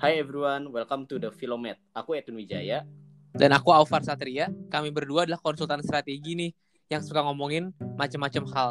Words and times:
Hi 0.00 0.16
everyone, 0.16 0.72
welcome 0.72 1.04
to 1.04 1.20
the 1.20 1.28
Filomet. 1.28 1.76
Aku 1.92 2.16
Edwin 2.16 2.40
Wijaya. 2.40 2.88
Dan 3.36 3.52
aku 3.52 3.68
Aufar 3.68 4.00
Satria. 4.00 4.48
Kami 4.72 4.88
berdua 4.88 5.28
adalah 5.28 5.36
konsultan 5.36 5.84
strategi 5.84 6.32
nih 6.32 6.56
yang 6.88 7.04
suka 7.04 7.20
ngomongin 7.20 7.68
macam-macam 8.00 8.48
hal. 8.48 8.68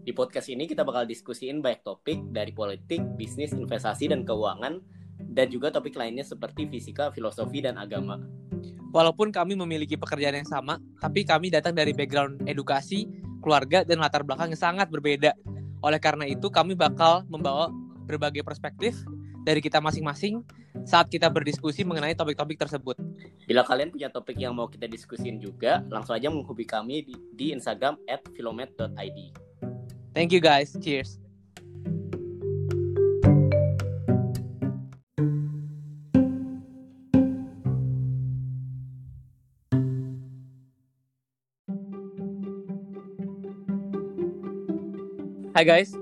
Di 0.00 0.16
podcast 0.16 0.48
ini 0.48 0.64
kita 0.64 0.80
bakal 0.80 1.04
diskusiin 1.04 1.60
banyak 1.60 1.84
topik 1.84 2.24
dari 2.32 2.56
politik, 2.56 3.04
bisnis, 3.20 3.52
investasi, 3.52 4.16
dan 4.16 4.24
keuangan, 4.24 4.80
dan 5.20 5.52
juga 5.52 5.68
topik 5.68 5.92
lainnya 5.92 6.24
seperti 6.24 6.64
fisika, 6.64 7.12
filosofi, 7.12 7.60
dan 7.60 7.76
agama. 7.76 8.16
Walaupun 8.96 9.28
kami 9.28 9.52
memiliki 9.52 10.00
pekerjaan 10.00 10.40
yang 10.40 10.48
sama, 10.48 10.80
tapi 10.96 11.28
kami 11.28 11.52
datang 11.52 11.76
dari 11.76 11.92
background 11.92 12.48
edukasi, 12.48 13.12
keluarga, 13.44 13.84
dan 13.84 14.00
latar 14.00 14.24
belakang 14.24 14.56
yang 14.56 14.62
sangat 14.72 14.88
berbeda. 14.88 15.36
Oleh 15.84 16.00
karena 16.00 16.24
itu, 16.24 16.48
kami 16.48 16.72
bakal 16.72 17.28
membawa 17.28 17.68
berbagai 18.08 18.40
perspektif 18.40 18.96
dari 19.44 19.60
kita 19.60 19.82
masing-masing 19.82 20.61
saat 20.82 21.06
kita 21.08 21.30
berdiskusi 21.30 21.86
mengenai 21.86 22.14
topik-topik 22.14 22.58
tersebut. 22.58 22.98
Bila 23.46 23.62
kalian 23.62 23.90
punya 23.94 24.08
topik 24.10 24.38
yang 24.38 24.54
mau 24.54 24.66
kita 24.66 24.86
diskusin 24.90 25.38
juga, 25.38 25.82
langsung 25.90 26.14
aja 26.14 26.30
menghubungi 26.30 26.68
kami 26.68 26.96
di, 27.06 27.14
di 27.34 27.46
Instagram 27.54 27.98
at 28.10 28.22
filomet.id. 28.34 29.18
Thank 30.12 30.30
you 30.34 30.42
guys. 30.42 30.74
Cheers. 30.76 31.22
Hai 45.52 45.68
guys, 45.68 45.92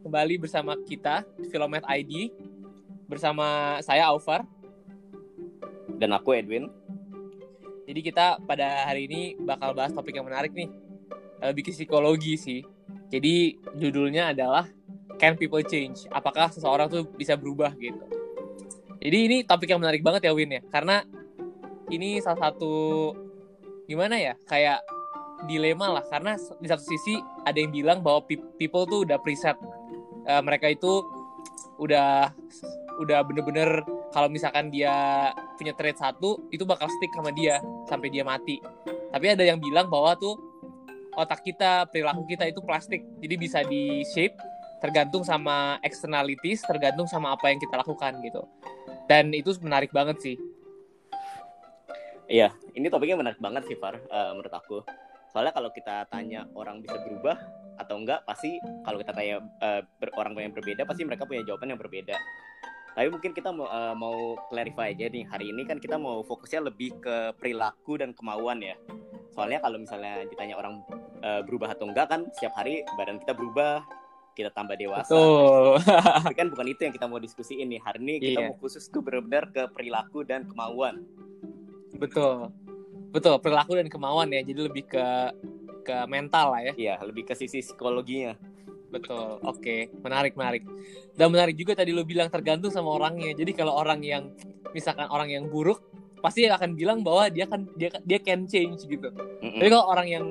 kembali 0.00 0.40
bersama 0.42 0.74
kita 0.88 1.22
Filomet 1.52 1.84
ID 1.86 2.32
bersama 3.12 3.76
saya 3.84 4.08
Aufar. 4.08 4.48
Dan 6.00 6.16
aku 6.16 6.32
Edwin. 6.32 6.72
Jadi 7.84 8.00
kita 8.00 8.40
pada 8.48 8.88
hari 8.88 9.04
ini 9.04 9.36
bakal 9.36 9.76
bahas 9.76 9.92
topik 9.92 10.16
yang 10.16 10.24
menarik 10.24 10.56
nih, 10.56 10.72
lebih 11.44 11.68
ke 11.68 11.72
psikologi 11.76 12.40
sih. 12.40 12.64
Jadi 13.12 13.60
judulnya 13.76 14.32
adalah 14.32 14.64
Can 15.20 15.36
People 15.36 15.60
Change? 15.60 16.08
Apakah 16.08 16.48
seseorang 16.48 16.88
tuh 16.88 17.04
bisa 17.12 17.36
berubah 17.36 17.76
gitu? 17.76 18.00
Jadi 19.02 19.18
ini 19.28 19.36
topik 19.44 19.68
yang 19.68 19.82
menarik 19.84 20.00
banget 20.00 20.24
ya 20.24 20.32
Win 20.32 20.56
ya, 20.56 20.62
karena 20.72 21.04
ini 21.92 22.22
salah 22.24 22.48
satu 22.48 23.12
gimana 23.84 24.16
ya 24.16 24.38
kayak 24.48 24.80
dilema 25.50 25.90
lah 25.98 26.04
karena 26.06 26.38
di 26.38 26.70
satu 26.70 26.86
sisi 26.86 27.18
ada 27.42 27.58
yang 27.58 27.74
bilang 27.74 27.98
bahwa 28.00 28.22
people 28.56 28.86
tuh 28.86 29.02
udah 29.02 29.18
preset 29.18 29.58
uh, 30.30 30.38
mereka 30.38 30.70
itu 30.70 31.02
udah 31.80 32.30
udah 33.00 33.18
bener-bener 33.24 33.82
kalau 34.12 34.28
misalkan 34.28 34.68
dia 34.68 34.92
punya 35.56 35.72
trait 35.72 35.96
satu 35.96 36.46
itu 36.52 36.62
bakal 36.68 36.86
stick 37.00 37.10
sama 37.16 37.32
dia 37.32 37.58
sampai 37.88 38.08
dia 38.12 38.22
mati. 38.22 38.60
Tapi 39.12 39.26
ada 39.32 39.44
yang 39.44 39.58
bilang 39.58 39.88
bahwa 39.88 40.16
tuh 40.16 40.36
otak 41.16 41.44
kita 41.44 41.88
perilaku 41.88 42.24
kita 42.28 42.48
itu 42.48 42.60
plastik. 42.64 43.02
Jadi 43.20 43.34
bisa 43.36 43.64
di 43.64 44.04
shape 44.06 44.36
tergantung 44.82 45.22
sama 45.22 45.78
externalities 45.80 46.62
tergantung 46.66 47.06
sama 47.06 47.34
apa 47.34 47.50
yang 47.50 47.58
kita 47.58 47.80
lakukan 47.80 48.18
gitu. 48.22 48.42
Dan 49.08 49.32
itu 49.32 49.52
menarik 49.64 49.90
banget 49.90 50.20
sih. 50.20 50.36
Iya 52.30 52.54
ini 52.72 52.88
topiknya 52.88 53.20
menarik 53.20 53.40
banget 53.40 53.68
sih 53.68 53.76
Far 53.76 53.98
uh, 53.98 54.32
menurut 54.36 54.52
aku. 54.52 54.78
Soalnya 55.32 55.52
kalau 55.56 55.72
kita 55.72 56.04
tanya 56.12 56.44
orang 56.52 56.84
bisa 56.84 57.00
berubah 57.00 57.40
atau 57.82 57.98
enggak 57.98 58.22
pasti 58.24 58.56
kalau 58.86 58.98
kita 59.02 59.12
tanya 59.12 59.42
uh, 59.62 59.80
ber, 59.98 60.08
orang 60.18 60.38
yang 60.38 60.54
berbeda 60.54 60.86
pasti 60.86 61.02
mereka 61.02 61.26
punya 61.26 61.42
jawaban 61.42 61.74
yang 61.74 61.80
berbeda. 61.80 62.16
Tapi 62.92 63.08
mungkin 63.08 63.32
kita 63.32 63.48
mau 63.56 63.66
uh, 63.68 63.96
mau 63.96 64.36
clarify 64.52 64.92
aja 64.92 65.08
nih 65.08 65.24
hari 65.24 65.48
ini 65.48 65.64
kan 65.64 65.80
kita 65.80 65.96
mau 65.96 66.20
fokusnya 66.20 66.68
lebih 66.68 66.92
ke 67.00 67.32
perilaku 67.40 67.96
dan 67.96 68.12
kemauan 68.12 68.60
ya. 68.60 68.76
Soalnya 69.32 69.64
kalau 69.64 69.80
misalnya 69.80 70.28
ditanya 70.28 70.60
orang 70.60 70.84
uh, 71.24 71.40
berubah 71.40 71.72
atau 71.72 71.88
enggak 71.88 72.12
kan 72.12 72.28
setiap 72.36 72.52
hari 72.60 72.84
badan 73.00 73.16
kita 73.16 73.32
berubah 73.32 73.80
kita 74.32 74.52
tambah 74.52 74.76
dewasa. 74.76 75.08
Betul. 75.08 75.80
tapi 76.24 76.34
kan 76.36 76.48
bukan 76.52 76.66
itu 76.68 76.80
yang 76.88 76.94
kita 76.94 77.06
mau 77.08 77.20
diskusiin 77.20 77.68
nih 77.68 77.80
hari 77.80 78.00
ini 78.00 78.14
kita 78.20 78.40
yeah. 78.40 78.48
mau 78.52 78.56
khusus 78.60 78.84
tuh 78.88 79.00
benar-benar 79.04 79.52
ke 79.52 79.62
perilaku 79.72 80.24
dan 80.24 80.44
kemauan. 80.48 81.04
Betul. 81.96 82.52
Betul 83.12 83.36
perilaku 83.44 83.76
dan 83.76 83.88
kemauan 83.92 84.32
ya. 84.32 84.40
Jadi 84.40 84.60
lebih 84.68 84.84
ke 84.88 85.04
ke 85.82 85.96
mental 86.06 86.54
lah 86.54 86.62
ya. 86.62 86.72
Iya 86.74 86.94
lebih 87.02 87.26
ke 87.28 87.34
sisi 87.34 87.60
psikologinya. 87.60 88.38
Betul 88.92 89.40
oke. 89.42 89.58
Okay. 89.60 89.80
menarik 90.00 90.38
menarik. 90.38 90.62
Dan 91.16 91.32
menarik 91.32 91.56
juga 91.58 91.76
tadi 91.76 91.90
lo 91.90 92.06
bilang 92.06 92.30
tergantung 92.30 92.70
sama 92.70 92.94
orangnya. 92.94 93.34
Jadi 93.34 93.52
kalau 93.52 93.74
orang 93.74 94.00
yang 94.00 94.32
misalkan 94.72 95.08
orang 95.10 95.28
yang 95.28 95.44
buruk 95.50 95.82
pasti 96.22 96.46
akan 96.46 96.78
bilang 96.78 97.02
bahwa 97.02 97.26
dia 97.28 97.50
kan 97.50 97.66
dia 97.74 97.90
dia 98.06 98.18
can 98.22 98.46
change 98.46 98.86
gitu. 98.86 99.10
Mm 99.42 99.42
-mm. 99.42 99.58
tapi 99.58 99.68
kalau 99.68 99.86
orang 99.90 100.06
yang 100.06 100.24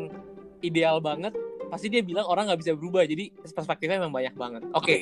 ideal 0.64 1.04
banget 1.04 1.36
pasti 1.68 1.92
dia 1.92 2.00
bilang 2.00 2.24
orang 2.28 2.48
nggak 2.48 2.62
bisa 2.64 2.72
berubah. 2.74 3.04
Jadi 3.04 3.36
perspektifnya 3.52 4.00
memang 4.00 4.16
banyak 4.16 4.36
banget. 4.36 4.62
Oke. 4.72 4.86
Okay. 4.86 5.02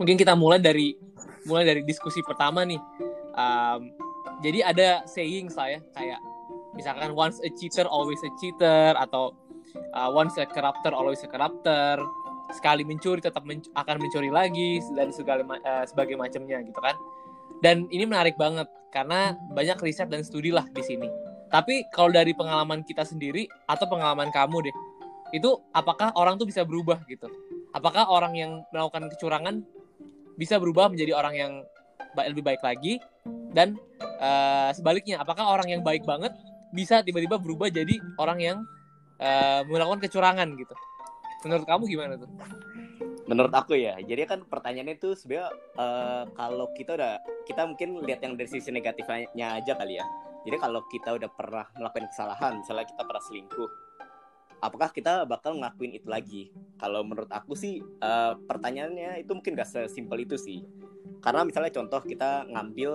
mungkin 0.00 0.16
kita 0.16 0.32
mulai 0.32 0.56
dari 0.56 0.96
mulai 1.44 1.64
dari 1.64 1.84
diskusi 1.84 2.24
pertama 2.24 2.64
nih. 2.64 2.80
Um, 3.36 3.92
jadi 4.40 4.72
ada 4.72 4.88
saying 5.04 5.52
saya 5.52 5.84
kayak 5.92 6.20
misalkan 6.74 7.12
once 7.14 7.42
a 7.42 7.50
cheater 7.54 7.86
always 7.86 8.20
a 8.22 8.30
cheater 8.38 8.94
atau 8.96 9.34
uh, 9.94 10.10
once 10.10 10.36
a 10.38 10.46
corrupter 10.46 10.92
always 10.94 11.22
a 11.22 11.28
corrupter. 11.30 11.98
Sekali 12.50 12.82
mencuri 12.82 13.22
tetap 13.22 13.46
men 13.46 13.62
akan 13.78 14.02
mencuri 14.02 14.26
lagi 14.26 14.82
dan 14.98 15.14
segala 15.14 15.46
uh, 15.46 15.86
sebagai 15.86 16.18
macamnya 16.18 16.58
gitu 16.66 16.80
kan. 16.82 16.98
Dan 17.62 17.86
ini 17.94 18.08
menarik 18.08 18.34
banget 18.34 18.66
karena 18.90 19.38
banyak 19.54 19.78
riset 19.78 20.10
dan 20.10 20.26
studi 20.26 20.50
lah 20.50 20.66
di 20.74 20.82
sini. 20.82 21.06
Tapi 21.50 21.86
kalau 21.94 22.14
dari 22.14 22.34
pengalaman 22.34 22.82
kita 22.86 23.02
sendiri 23.06 23.46
atau 23.66 23.86
pengalaman 23.86 24.30
kamu 24.30 24.70
deh 24.70 24.76
itu 25.30 25.50
apakah 25.70 26.10
orang 26.18 26.38
tuh 26.38 26.46
bisa 26.46 26.66
berubah 26.66 27.02
gitu? 27.06 27.30
Apakah 27.70 28.10
orang 28.10 28.34
yang 28.34 28.52
melakukan 28.74 29.06
kecurangan 29.14 29.62
bisa 30.34 30.58
berubah 30.58 30.90
menjadi 30.90 31.14
orang 31.14 31.34
yang 31.38 31.52
lebih 32.18 32.42
baik 32.42 32.62
lagi? 32.66 32.98
Dan 33.54 33.78
uh, 34.18 34.70
sebaliknya 34.74 35.22
apakah 35.22 35.46
orang 35.46 35.70
yang 35.70 35.82
baik 35.86 36.02
banget 36.02 36.34
bisa 36.70 37.02
tiba-tiba 37.02 37.36
berubah 37.36 37.68
jadi 37.70 37.98
orang 38.18 38.38
yang 38.38 38.58
uh, 39.18 39.62
melakukan 39.66 40.06
kecurangan 40.06 40.48
gitu. 40.54 40.74
Menurut 41.46 41.64
kamu 41.66 41.82
gimana 41.88 42.12
tuh? 42.20 42.30
Menurut 43.30 43.54
aku 43.54 43.78
ya, 43.78 43.94
jadi 44.02 44.26
kan 44.26 44.42
pertanyaannya 44.42 44.98
itu 44.98 45.14
sebenarnya 45.14 45.54
uh, 45.78 46.26
kalau 46.34 46.66
kita 46.74 46.98
udah 46.98 47.14
kita 47.46 47.62
mungkin 47.62 48.02
lihat 48.02 48.20
yang 48.26 48.34
dari 48.34 48.50
sisi 48.50 48.74
negatifnya 48.74 49.54
aja 49.54 49.72
kali 49.78 50.02
ya. 50.02 50.06
Jadi 50.42 50.56
kalau 50.58 50.82
kita 50.90 51.14
udah 51.14 51.30
pernah 51.30 51.66
melakukan 51.78 52.10
kesalahan, 52.10 52.58
misalnya 52.58 52.88
kita 52.88 53.02
pernah 53.06 53.22
selingkuh, 53.22 53.70
apakah 54.64 54.88
kita 54.90 55.28
bakal 55.28 55.56
ngelakuin 55.56 55.92
itu 55.94 56.08
lagi? 56.08 56.42
Kalau 56.80 57.04
menurut 57.04 57.28
aku 57.28 57.52
sih 57.54 57.84
uh, 58.00 58.34
pertanyaannya 58.48 59.20
itu 59.20 59.30
mungkin 59.36 59.52
gak 59.52 59.68
sesimpel 59.68 60.24
itu 60.24 60.40
sih. 60.40 60.64
Karena 61.20 61.44
misalnya 61.44 61.70
contoh 61.70 62.00
kita 62.00 62.48
ngambil 62.48 62.92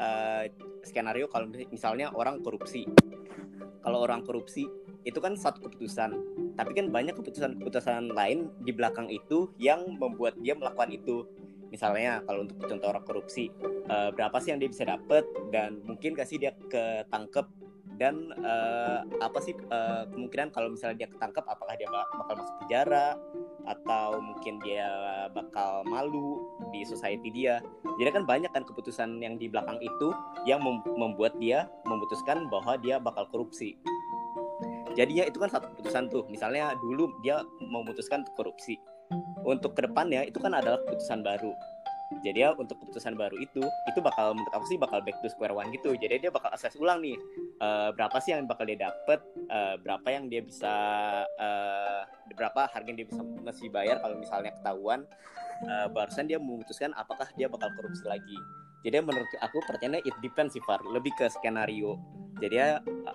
uh, 0.00 0.44
skenario 0.82 1.26
kalau 1.30 1.48
misalnya 1.48 2.10
orang 2.12 2.42
korupsi. 2.42 2.86
Kalau 3.82 3.98
orang 4.06 4.22
korupsi 4.22 4.70
itu 5.02 5.18
kan 5.18 5.34
satu 5.34 5.66
keputusan, 5.66 6.14
tapi 6.54 6.78
kan 6.78 6.94
banyak 6.94 7.18
keputusan-keputusan 7.18 8.14
lain 8.14 8.54
di 8.62 8.70
belakang 8.70 9.10
itu 9.10 9.50
yang 9.58 9.98
membuat 9.98 10.38
dia 10.38 10.54
melakukan 10.54 10.94
itu. 10.94 11.26
Misalnya 11.74 12.22
kalau 12.22 12.46
untuk 12.46 12.62
contoh 12.62 12.88
orang 12.92 13.02
korupsi, 13.02 13.50
uh, 13.90 14.14
berapa 14.14 14.36
sih 14.38 14.54
yang 14.54 14.60
dia 14.62 14.70
bisa 14.70 14.86
dapat 14.86 15.26
dan 15.50 15.82
mungkin 15.82 16.14
kasih 16.14 16.38
dia 16.38 16.52
ketangkep 16.70 17.48
dan 17.96 18.34
uh, 18.40 19.04
apa 19.20 19.38
sih 19.38 19.54
uh, 19.70 20.08
kemungkinan 20.10 20.50
kalau 20.50 20.72
misalnya 20.72 21.04
dia 21.04 21.08
ketangkep 21.12 21.44
apakah 21.44 21.74
dia 21.76 21.86
bakal 21.86 22.34
masuk 22.34 22.56
penjara 22.64 23.14
atau 23.62 24.18
mungkin 24.18 24.58
dia 24.64 24.90
bakal 25.30 25.86
malu 25.86 26.51
di 26.72 26.82
society 26.82 27.28
dia. 27.30 27.60
Jadi 28.00 28.10
kan 28.10 28.24
banyak 28.24 28.50
kan 28.50 28.64
keputusan 28.64 29.20
yang 29.20 29.36
di 29.36 29.46
belakang 29.46 29.78
itu 29.78 30.08
yang 30.48 30.64
mem 30.64 30.80
membuat 30.96 31.36
dia 31.36 31.68
memutuskan 31.84 32.48
bahwa 32.48 32.80
dia 32.80 32.96
bakal 32.96 33.28
korupsi. 33.28 33.76
Jadinya 34.92 35.24
itu 35.24 35.40
kan 35.40 35.48
satu 35.52 35.72
keputusan 35.76 36.08
tuh. 36.08 36.24
Misalnya 36.28 36.72
dulu 36.80 37.12
dia 37.20 37.40
memutuskan 37.60 38.24
untuk 38.24 38.34
korupsi. 38.36 38.76
Untuk 39.44 39.76
ke 39.76 39.84
depannya 39.84 40.24
itu 40.24 40.40
kan 40.40 40.56
adalah 40.56 40.80
keputusan 40.84 41.20
baru. 41.20 41.52
Jadi 42.20 42.44
ya 42.44 42.52
untuk 42.52 42.76
keputusan 42.84 43.16
baru 43.16 43.40
itu 43.40 43.64
itu 43.64 43.98
bakal 44.04 44.36
menurut 44.36 44.52
aku 44.52 44.68
sih 44.68 44.76
bakal 44.76 45.00
back 45.00 45.16
to 45.24 45.32
square 45.32 45.56
one 45.56 45.72
gitu. 45.72 45.96
Jadi 45.96 46.28
dia 46.28 46.28
bakal 46.28 46.52
assess 46.52 46.76
ulang 46.76 47.00
nih 47.00 47.16
uh, 47.64 47.88
berapa 47.96 48.20
sih 48.20 48.36
yang 48.36 48.44
bakal 48.44 48.68
dia 48.68 48.76
dapet 48.76 49.24
uh, 49.48 49.80
berapa 49.80 50.08
yang 50.12 50.28
dia 50.28 50.44
bisa 50.44 50.74
uh, 51.24 52.04
berapa 52.36 52.68
harga 52.68 52.88
yang 52.92 52.98
dia 53.00 53.08
bisa 53.08 53.22
masih 53.40 53.72
bayar 53.72 53.96
kalau 54.04 54.20
misalnya 54.20 54.52
ketahuan 54.52 55.08
uh, 55.66 55.88
barusan 55.90 56.28
dia 56.28 56.38
memutuskan 56.38 56.94
apakah 56.94 57.28
dia 57.34 57.46
bakal 57.50 57.70
korupsi 57.78 58.04
lagi 58.06 58.36
jadi 58.82 58.98
menurut 58.98 59.30
aku 59.38 59.62
pertanyaannya 59.62 60.02
it 60.02 60.16
depends 60.22 60.58
sih 60.58 60.62
Far 60.62 60.82
lebih 60.82 61.14
ke 61.14 61.26
skenario 61.30 61.98
jadi 62.42 62.54
ya 62.54 62.68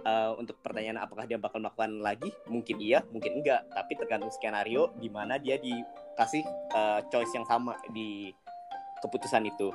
uh, 0.07 0.31
untuk 0.39 0.55
pertanyaan 0.63 1.03
apakah 1.03 1.27
dia 1.27 1.35
bakal 1.35 1.59
melakukan 1.59 1.99
lagi 1.99 2.31
mungkin 2.47 2.79
iya 2.79 3.03
mungkin 3.11 3.44
enggak 3.44 3.67
tapi 3.75 3.99
tergantung 3.99 4.31
skenario 4.31 4.95
di 4.95 5.11
mana 5.11 5.35
dia 5.35 5.59
dikasih 5.59 6.44
uh, 6.71 7.03
choice 7.11 7.35
yang 7.35 7.44
sama 7.44 7.75
di 7.91 8.31
keputusan 9.01 9.45
itu. 9.47 9.69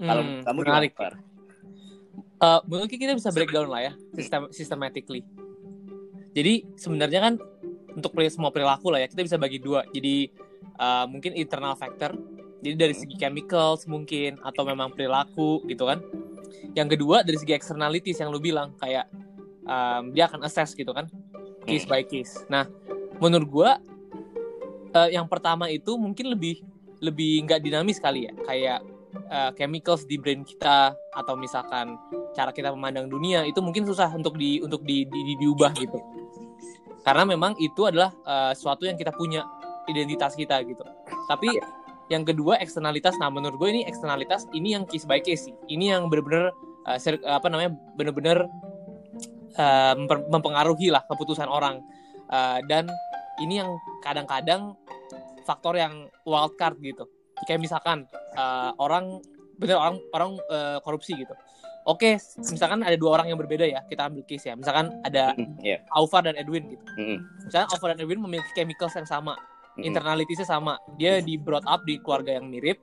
Kalau 0.00 0.22
Hmm, 0.26 0.42
kamu 0.42 0.58
menarik. 0.66 0.92
Far? 0.96 1.14
Eh, 2.44 2.60
mungkin 2.66 2.98
kita 2.98 3.14
bisa 3.14 3.30
breakdown 3.30 3.70
lah 3.70 3.80
ya, 3.88 3.92
sistem 4.12 4.50
systematically. 4.50 5.22
Jadi 6.34 6.66
sebenarnya 6.74 7.20
kan 7.30 7.34
untuk 7.94 8.10
semua 8.26 8.50
perilaku 8.50 8.90
lah 8.90 9.06
ya, 9.06 9.08
kita 9.08 9.22
bisa 9.22 9.36
bagi 9.38 9.62
dua. 9.62 9.86
Jadi 9.94 10.34
eh, 10.78 11.06
mungkin 11.10 11.32
internal 11.38 11.78
factor, 11.78 12.14
jadi 12.64 12.74
dari 12.88 12.94
segi 12.96 13.14
chemicals 13.20 13.84
mungkin 13.84 14.40
atau 14.40 14.64
memang 14.64 14.92
perilaku 14.92 15.62
gitu 15.68 15.84
kan. 15.84 16.00
Yang 16.72 16.98
kedua 16.98 17.20
dari 17.22 17.36
segi 17.36 17.52
externalities 17.52 18.18
yang 18.18 18.32
lu 18.32 18.40
bilang 18.40 18.72
kayak 18.80 19.06
em, 19.68 20.16
dia 20.16 20.26
akan 20.26 20.48
assess 20.48 20.72
gitu 20.72 20.90
kan, 20.96 21.06
case 21.68 21.84
by 21.84 22.02
case. 22.02 22.40
Nah, 22.48 22.64
menurut 23.20 23.48
gua 23.52 23.70
eh, 24.96 25.08
yang 25.12 25.28
pertama 25.28 25.68
itu 25.68 25.94
mungkin 26.00 26.32
lebih 26.32 26.64
lebih 27.04 27.44
nggak 27.44 27.60
dinamis 27.60 28.00
kali 28.00 28.26
ya, 28.26 28.32
kayak 28.48 28.80
eh, 29.28 29.50
chemicals 29.60 30.08
di 30.08 30.16
brain 30.16 30.42
kita 30.42 30.96
atau 31.14 31.34
misalkan 31.36 31.94
cara 32.34 32.50
kita 32.50 32.74
memandang 32.74 33.06
dunia 33.06 33.46
itu 33.46 33.62
mungkin 33.62 33.86
susah 33.86 34.10
untuk 34.10 34.34
di 34.34 34.58
untuk 34.58 34.82
di, 34.82 35.06
di- 35.06 35.24
di- 35.32 35.38
diubah 35.38 35.70
gitu 35.78 36.02
karena 37.06 37.22
memang 37.22 37.54
itu 37.62 37.86
adalah 37.86 38.10
eh, 38.26 38.52
sesuatu 38.58 38.88
yang 38.88 38.98
kita 38.98 39.14
punya 39.14 39.46
identitas 39.86 40.32
kita 40.34 40.60
gitu. 40.64 40.82
Tapi 41.28 41.48
yang 42.12 42.22
kedua 42.22 42.60
eksternalitas. 42.60 43.16
Nah 43.16 43.32
menurut 43.32 43.56
gue 43.56 43.68
ini 43.70 43.82
eksternalitas 43.84 44.44
ini 44.52 44.76
yang 44.76 44.84
case 44.84 45.08
by 45.08 45.20
case 45.20 45.48
sih. 45.48 45.54
Ini 45.68 45.96
yang 45.96 46.12
benar-benar 46.12 46.52
eh, 46.86 46.98
ser- 47.00 47.24
apa 47.24 47.48
namanya 47.48 47.72
benar-benar 47.96 48.44
eh, 49.56 49.94
memper- 49.96 50.28
mempengaruhi 50.28 50.92
lah 50.92 51.02
keputusan 51.08 51.48
orang. 51.48 51.80
Eh, 52.28 52.58
dan 52.68 52.88
ini 53.40 53.60
yang 53.60 53.70
kadang-kadang 54.00 54.76
faktor 55.44 55.76
yang 55.76 56.08
wild 56.24 56.54
card 56.56 56.76
gitu. 56.80 57.08
Kayak 57.44 57.60
misalkan 57.64 58.04
eh, 58.36 58.70
orang 58.78 59.20
bener 59.56 59.78
orang 59.78 59.96
orang 60.12 60.30
eh, 60.50 60.78
korupsi 60.82 61.14
gitu. 61.16 61.34
Oke 61.84 62.16
misalkan 62.40 62.80
ada 62.80 62.96
dua 62.96 63.20
orang 63.20 63.28
yang 63.28 63.36
berbeda 63.36 63.68
ya 63.68 63.84
kita 63.84 64.08
ambil 64.08 64.24
case 64.24 64.48
ya. 64.48 64.56
Misalkan 64.56 64.88
ada 65.04 65.36
Mm, 65.36 65.60
Iya. 65.60 65.84
Alvar 65.92 66.24
dan 66.24 66.32
Edwin 66.36 66.64
gitu. 66.72 66.84
Mm, 66.96 67.18
misalkan 67.44 67.68
Alvar 67.76 67.88
dan 67.92 68.00
Edwin 68.00 68.20
memiliki 68.24 68.48
chemicals 68.56 68.96
yang 68.96 69.04
sama 69.04 69.36
internalitasnya 69.80 70.46
sama. 70.46 70.78
Dia 70.98 71.18
di 71.18 71.34
brought 71.34 71.66
up 71.66 71.82
di 71.82 71.98
keluarga 71.98 72.38
yang 72.38 72.46
mirip 72.46 72.78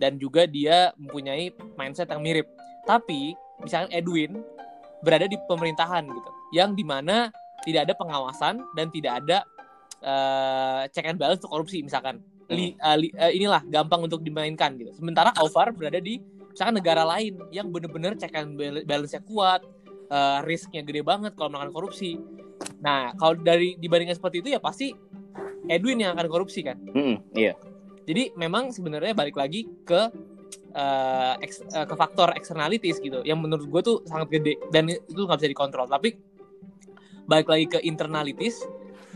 dan 0.00 0.16
juga 0.16 0.48
dia 0.48 0.92
mempunyai 0.96 1.52
mindset 1.76 2.08
yang 2.08 2.24
mirip. 2.24 2.48
Tapi 2.84 3.36
misalkan 3.60 3.92
Edwin 3.92 4.40
berada 5.00 5.24
di 5.24 5.36
pemerintahan 5.48 6.04
gitu 6.08 6.30
yang 6.52 6.76
di 6.76 6.84
mana 6.84 7.32
tidak 7.64 7.88
ada 7.88 7.94
pengawasan 7.96 8.64
dan 8.76 8.88
tidak 8.88 9.20
ada 9.24 9.38
eh, 10.00 10.82
check 10.92 11.04
and 11.08 11.20
balance 11.20 11.40
untuk 11.44 11.52
korupsi 11.52 11.84
misalkan. 11.84 12.20
Li- 12.50 12.74
eh, 12.74 12.96
li- 12.98 13.14
eh, 13.14 13.32
inilah 13.36 13.62
gampang 13.68 14.02
untuk 14.04 14.24
dimainkan 14.24 14.74
gitu. 14.74 14.90
Sementara 14.96 15.30
Alvar 15.36 15.70
berada 15.70 16.02
di 16.02 16.18
misalkan 16.50 16.74
negara 16.82 17.06
lain 17.06 17.38
yang 17.54 17.70
bener-bener 17.70 18.18
check 18.18 18.34
and 18.34 18.58
bal- 18.58 18.82
balance-nya 18.82 19.22
kuat 19.22 19.62
eh, 20.10 20.38
risknya 20.42 20.82
gede 20.82 21.04
banget 21.04 21.36
kalau 21.38 21.52
melakukan 21.52 21.72
korupsi. 21.76 22.18
Nah 22.80 23.12
kalau 23.14 23.38
dari 23.38 23.76
dibandingkan 23.78 24.16
seperti 24.16 24.42
itu 24.42 24.48
ya 24.56 24.60
pasti 24.60 24.90
Edwin 25.68 26.00
yang 26.00 26.16
akan 26.16 26.26
korupsi 26.30 26.64
kan? 26.64 26.78
Mm, 26.94 27.20
Iya. 27.36 27.54
jadi 28.08 28.32
memang 28.34 28.72
sebenarnya 28.72 29.12
balik 29.12 29.36
lagi 29.36 29.68
ke 29.84 30.08
eh, 30.70 31.34
eks- 31.42 31.66
eh, 31.66 31.86
ke 31.86 31.94
faktor 31.98 32.30
externalities 32.38 33.02
gitu. 33.02 33.26
Yang 33.26 33.38
menurut 33.42 33.66
gue 33.66 33.80
tuh 33.82 33.96
sangat 34.06 34.30
gede 34.30 34.54
dan 34.70 34.86
itu 34.86 35.18
nggak 35.18 35.38
bisa 35.42 35.50
dikontrol. 35.50 35.86
Tapi 35.90 36.14
balik 37.26 37.46
lagi 37.50 37.66
ke 37.70 37.78
internalities 37.82 38.58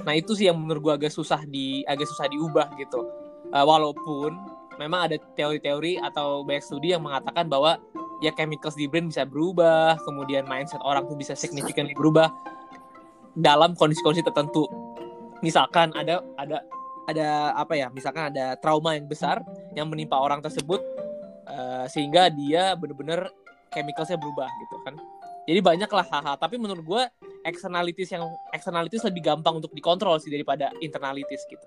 nah 0.03 0.11
itu 0.11 0.35
sih 0.35 0.51
yang 0.51 0.59
menurut 0.59 0.83
gue 0.83 0.95
agak 1.07 1.13
susah 1.15 1.47
di 1.47 1.87
agak 1.87 2.11
susah 2.11 2.27
diubah 2.27 2.75
gitu. 2.75 3.07
Eh, 3.55 3.63
walaupun 3.63 4.35
memang 4.75 5.07
ada 5.07 5.17
teori-teori 5.39 6.03
atau 6.03 6.43
banyak 6.43 6.67
studi 6.67 6.91
yang 6.91 7.03
mengatakan 7.07 7.47
bahwa 7.47 7.79
ya 8.19 8.35
chemicals 8.35 8.75
di 8.75 8.91
brain 8.91 9.07
bisa 9.07 9.23
berubah 9.23 9.95
kemudian 10.03 10.47
mindset 10.51 10.83
orang 10.83 11.07
tuh 11.07 11.15
bisa 11.15 11.39
significantly 11.39 11.95
berubah 11.95 12.31
dalam 13.35 13.75
kondisi-kondisi 13.75 14.27
tertentu 14.27 14.67
misalkan 15.41 15.91
ada 15.97 16.23
ada 16.39 16.63
ada 17.05 17.53
apa 17.57 17.75
ya 17.77 17.93
misalkan 17.93 18.33
ada 18.33 18.57
trauma 18.59 18.97
yang 18.97 19.05
besar 19.05 19.45
yang 19.77 19.89
menimpa 19.89 20.17
orang 20.17 20.41
tersebut 20.41 20.81
eh, 21.49 21.87
sehingga 21.89 22.33
dia 22.33 22.73
bener-bener 22.77 23.29
chemicalsnya 23.73 24.17
berubah 24.17 24.49
gitu 24.65 24.77
kan 24.85 24.95
jadi 25.45 25.61
banyak 25.61 25.91
lah 25.93 26.07
hal-hal 26.09 26.37
tapi 26.41 26.57
menurut 26.57 26.85
gue 26.85 27.03
externalities 27.45 28.09
yang 28.17 28.25
externalities 28.57 29.05
lebih 29.05 29.21
gampang 29.21 29.61
untuk 29.61 29.71
dikontrol 29.77 30.17
sih 30.17 30.33
daripada 30.33 30.73
internalities 30.81 31.45
gitu 31.47 31.67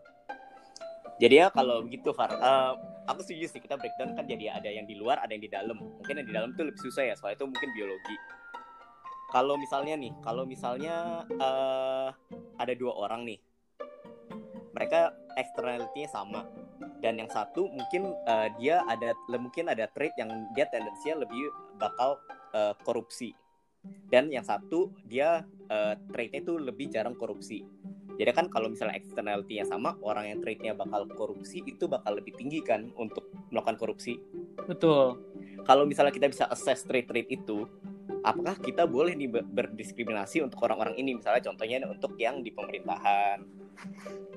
Jadi 1.18 1.42
ya 1.42 1.50
kalau 1.50 1.82
begitu 1.82 2.14
Far, 2.14 2.30
eh, 2.30 2.74
aku 3.10 3.26
setuju 3.26 3.50
sih 3.50 3.58
kita 3.58 3.74
breakdown 3.74 4.14
kan 4.14 4.30
jadi 4.30 4.54
ada 4.54 4.70
yang 4.70 4.86
di 4.86 4.94
luar, 4.94 5.18
ada 5.18 5.34
yang 5.34 5.42
di 5.42 5.50
dalam. 5.50 5.74
Mungkin 5.74 6.14
yang 6.22 6.28
di 6.30 6.34
dalam 6.38 6.50
itu 6.54 6.62
lebih 6.62 6.78
susah 6.78 7.10
ya, 7.10 7.18
soalnya 7.18 7.42
itu 7.42 7.50
mungkin 7.50 7.70
biologi. 7.74 8.18
Kalau 9.34 9.58
misalnya 9.58 9.98
nih, 9.98 10.14
kalau 10.22 10.46
misalnya 10.46 11.26
eh, 11.26 12.10
ada 12.62 12.74
dua 12.78 12.94
orang 13.02 13.26
nih, 13.26 13.42
mereka 14.78 15.10
externality-nya 15.34 16.10
sama, 16.14 16.46
dan 17.02 17.18
yang 17.18 17.30
satu 17.34 17.66
mungkin 17.74 18.14
eh, 18.14 18.54
dia 18.62 18.86
ada 18.86 19.18
mungkin 19.42 19.74
ada 19.74 19.90
trait 19.90 20.14
yang 20.22 20.30
dia 20.54 20.70
tendensinya 20.70 21.26
lebih 21.26 21.50
bakal 21.82 22.22
eh, 22.54 22.78
korupsi, 22.86 23.34
dan 24.14 24.30
yang 24.30 24.46
satu 24.46 24.94
dia 25.02 25.42
eh, 25.66 25.98
trait-nya 26.14 26.46
itu 26.46 26.62
lebih 26.62 26.94
jarang 26.94 27.18
korupsi. 27.18 27.66
Jadi 28.18 28.34
kan 28.34 28.50
kalau 28.50 28.70
misalnya 28.70 28.98
externality-nya 28.98 29.66
sama, 29.70 29.94
orang 30.02 30.34
yang 30.34 30.40
trade-nya 30.42 30.74
bakal 30.74 31.06
korupsi 31.06 31.62
itu 31.66 31.86
bakal 31.86 32.18
lebih 32.18 32.34
tinggi 32.34 32.66
kan 32.66 32.90
untuk 32.98 33.30
melakukan 33.54 33.78
korupsi. 33.78 34.18
betul 34.66 35.22
Kalau 35.62 35.86
misalnya 35.86 36.10
kita 36.10 36.26
bisa 36.26 36.50
assess 36.50 36.82
trade-trade 36.88 37.30
itu, 37.30 37.70
apakah 38.26 38.58
kita 38.58 38.90
boleh 38.90 39.14
nih 39.14 39.30
ber- 39.30 39.46
berdiskriminasi 39.46 40.42
untuk 40.42 40.64
orang-orang 40.66 40.98
ini? 40.98 41.14
Misalnya 41.14 41.46
contohnya 41.46 41.84
untuk 41.86 42.18
yang 42.18 42.42
di 42.42 42.50
pemerintahan. 42.50 43.67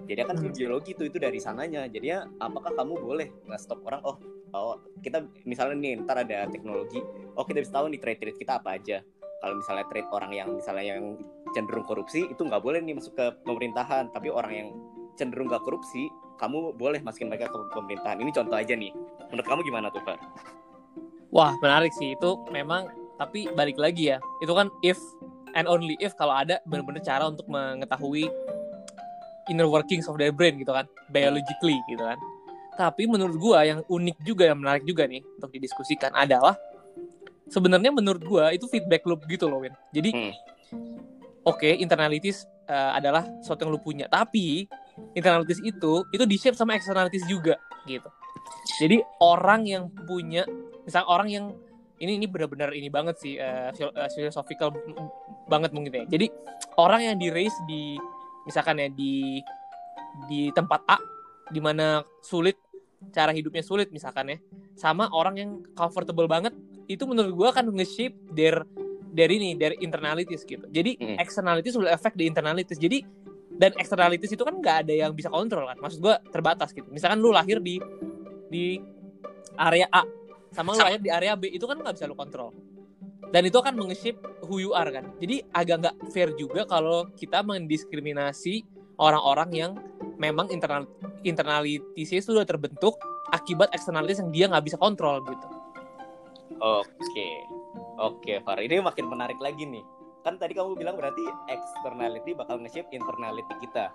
Jadi 0.08 0.20
kan 0.26 0.36
biologi 0.40 0.90
itu 0.96 1.06
itu 1.06 1.18
dari 1.20 1.38
sananya. 1.38 1.86
Jadi 1.86 2.06
ya 2.10 2.26
apakah 2.42 2.74
kamu 2.74 2.94
boleh 2.98 3.28
nge-stop 3.46 3.80
orang? 3.86 4.02
Oh, 4.02 4.16
oh 4.56 4.76
kita 5.00 5.22
misalnya 5.46 5.76
nih 5.78 5.92
ntar 6.02 6.20
ada 6.22 6.50
teknologi. 6.50 6.98
Oh 7.38 7.46
kita 7.46 7.62
bisa 7.62 7.78
tahu 7.78 7.92
nih 7.94 8.00
trade-trade 8.02 8.38
kita 8.38 8.58
apa 8.58 8.76
aja. 8.76 9.00
Kalau 9.40 9.54
misalnya 9.56 9.86
trade 9.88 10.08
orang 10.12 10.32
yang 10.36 10.48
misalnya 10.52 10.84
yang 10.98 11.16
cenderung 11.56 11.86
korupsi 11.86 12.28
itu 12.28 12.42
nggak 12.44 12.60
boleh 12.60 12.82
nih 12.82 12.98
masuk 12.98 13.14
ke 13.14 13.26
pemerintahan. 13.46 14.10
Tapi 14.12 14.28
orang 14.28 14.52
yang 14.52 14.68
cenderung 15.14 15.48
nggak 15.48 15.62
korupsi, 15.64 16.10
kamu 16.36 16.74
boleh 16.76 17.00
masukin 17.00 17.30
mereka 17.30 17.48
ke 17.48 17.58
pemerintahan. 17.72 18.18
Ini 18.20 18.30
contoh 18.34 18.56
aja 18.56 18.74
nih. 18.76 18.92
Menurut 19.30 19.46
kamu 19.46 19.60
gimana 19.62 19.86
tuh, 19.94 20.02
Far? 20.02 20.18
wah 21.30 21.54
menarik 21.62 21.94
sih 21.94 22.18
itu 22.18 22.30
memang 22.50 22.90
tapi 23.16 23.46
balik 23.54 23.78
lagi 23.78 24.14
ya 24.14 24.18
itu 24.42 24.50
kan 24.50 24.68
if 24.82 24.98
and 25.54 25.70
only 25.70 25.94
if 26.02 26.12
kalau 26.18 26.34
ada 26.34 26.58
benar-benar 26.66 27.02
cara 27.02 27.30
untuk 27.30 27.46
mengetahui 27.46 28.28
inner 29.50 29.66
workings 29.66 30.06
of 30.06 30.14
their 30.16 30.30
brain 30.30 30.56
gitu 30.56 30.70
kan 30.70 30.86
biologically 31.10 31.76
gitu 31.90 32.00
kan. 32.00 32.16
Tapi 32.78 33.04
menurut 33.10 33.36
gua 33.36 33.66
yang 33.66 33.82
unik 33.84 34.16
juga 34.24 34.48
yang 34.48 34.62
menarik 34.62 34.86
juga 34.86 35.04
nih 35.04 35.20
untuk 35.36 35.50
didiskusikan 35.52 36.14
adalah 36.14 36.56
sebenarnya 37.50 37.90
menurut 37.92 38.22
gua 38.24 38.54
itu 38.54 38.70
feedback 38.70 39.04
loop 39.04 39.26
gitu 39.26 39.50
loh 39.50 39.60
Win. 39.60 39.74
Jadi 39.90 40.10
Hmm. 40.14 40.32
oke 41.44 41.66
internalities 41.66 42.46
eh, 42.70 42.90
adalah 42.94 43.26
sesuatu 43.42 43.66
yang 43.66 43.74
lu 43.74 43.82
punya 43.82 44.06
tapi 44.06 44.70
internalities 45.18 45.58
itu 45.60 46.06
itu 46.14 46.24
di 46.24 46.36
shape 46.38 46.54
sama 46.54 46.78
externalities 46.78 47.26
juga 47.26 47.58
gitu. 47.84 48.06
Jadi 48.78 49.02
orang 49.20 49.66
yang 49.66 49.90
punya 50.06 50.46
misal 50.86 51.04
orang 51.10 51.28
yang 51.28 51.44
ini 52.00 52.16
ini 52.16 52.24
benar-benar 52.24 52.72
ini 52.72 52.88
banget 52.88 53.20
sih 53.20 53.36
eh, 53.36 53.68
philosophical 54.16 54.72
banget 55.50 55.74
mungkin 55.76 55.92
ya. 55.92 56.04
Jadi 56.08 56.26
orang 56.80 57.12
yang 57.12 57.16
di 57.20 57.28
raise 57.28 57.56
di 57.68 58.00
misalkan 58.44 58.80
ya 58.80 58.88
di 58.90 59.40
di 60.26 60.50
tempat 60.50 60.80
A 60.88 60.98
di 61.50 61.60
mana 61.62 62.02
sulit 62.22 62.58
cara 63.10 63.32
hidupnya 63.32 63.64
sulit 63.64 63.88
misalkan 63.90 64.36
ya 64.36 64.38
sama 64.76 65.08
orang 65.12 65.34
yang 65.40 65.50
comfortable 65.72 66.28
banget 66.28 66.52
itu 66.90 67.06
menurut 67.06 67.32
gua 67.32 67.50
kan 67.54 67.64
nge-shape 67.68 68.16
their 68.34 68.66
dari 69.10 69.42
ini 69.42 69.58
dari 69.58 69.74
internalities 69.82 70.46
gitu. 70.46 70.66
Jadi 70.70 70.94
Mm. 70.98 71.16
externalities 71.18 71.74
will 71.74 71.90
affect 71.90 72.14
the 72.14 72.26
internalities. 72.26 72.78
Jadi 72.78 73.02
dan 73.60 73.74
externalities 73.76 74.32
itu 74.32 74.42
kan 74.46 74.54
nggak 74.56 74.86
ada 74.86 74.94
yang 74.94 75.12
bisa 75.12 75.28
kontrol 75.28 75.66
kan 75.66 75.78
maksud 75.78 75.98
gua 75.98 76.18
terbatas 76.30 76.70
gitu. 76.70 76.86
Misalkan 76.90 77.18
lu 77.18 77.34
lahir 77.34 77.58
di 77.58 77.78
di 78.50 78.78
area 79.58 79.86
A 79.90 80.02
sama 80.50 80.74
lu 80.74 80.82
lahir 80.82 81.00
di 81.02 81.10
area 81.10 81.34
B 81.38 81.50
itu 81.50 81.62
kan 81.66 81.78
nggak 81.78 81.94
bisa 81.94 82.06
lu 82.10 82.18
kontrol 82.18 82.50
dan 83.30 83.46
itu 83.46 83.56
akan 83.58 83.74
menge-shape 83.78 84.18
who 84.46 84.58
you 84.58 84.74
are 84.74 84.90
kan 84.90 85.06
jadi 85.22 85.46
agak 85.54 85.76
nggak 85.86 85.96
fair 86.10 86.30
juga 86.34 86.66
kalau 86.66 87.06
kita 87.14 87.42
mendiskriminasi 87.46 88.66
orang-orang 88.98 89.50
yang 89.54 89.72
memang 90.20 90.52
internal 90.52 90.84
internalitisnya 91.24 92.20
sudah 92.20 92.44
terbentuk 92.44 92.98
akibat 93.30 93.70
eksternalitas 93.72 94.20
yang 94.20 94.30
dia 94.30 94.44
nggak 94.50 94.66
bisa 94.66 94.76
kontrol 94.76 95.22
gitu 95.24 95.60
Oke, 96.60 97.30
oke, 97.96 98.32
Far. 98.44 98.60
Ini 98.60 98.84
makin 98.84 99.08
menarik 99.08 99.40
lagi 99.40 99.64
nih. 99.64 99.80
Kan 100.20 100.36
tadi 100.36 100.52
kamu 100.52 100.76
bilang 100.76 101.00
berarti 101.00 101.24
externality 101.48 102.36
bakal 102.36 102.60
nge-shape 102.60 102.92
internality 102.92 103.54
kita. 103.64 103.88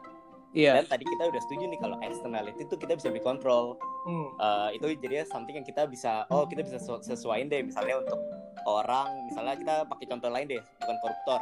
Iya. 0.55 0.71
Dan 0.73 0.87
tadi 0.87 1.03
kita 1.03 1.23
udah 1.27 1.41
setuju 1.41 1.63
nih 1.67 1.77
kalau 1.77 1.99
externality 1.99 2.63
itu 2.63 2.75
kita 2.75 2.95
bisa 2.95 3.09
dikontrol. 3.09 3.75
Hmm. 4.03 4.27
Eh, 4.33 4.69
itu 4.73 4.87
jadi 4.97 5.25
something 5.25 5.51
yang 5.53 5.63
kita 5.63 5.83
bisa 5.85 6.23
oh 6.27 6.45
kita 6.45 6.61
bisa 6.61 6.77
sesu- 6.77 7.03
sesuaiin 7.03 7.45
deh 7.45 7.59
misalnya 7.61 7.99
untuk 7.99 8.17
orang 8.63 9.25
misalnya 9.25 9.55
kita 9.55 9.75
pakai 9.83 10.05
contoh 10.07 10.29
lain 10.29 10.47
deh 10.47 10.61
bukan 10.79 10.97
koruptor 10.99 11.41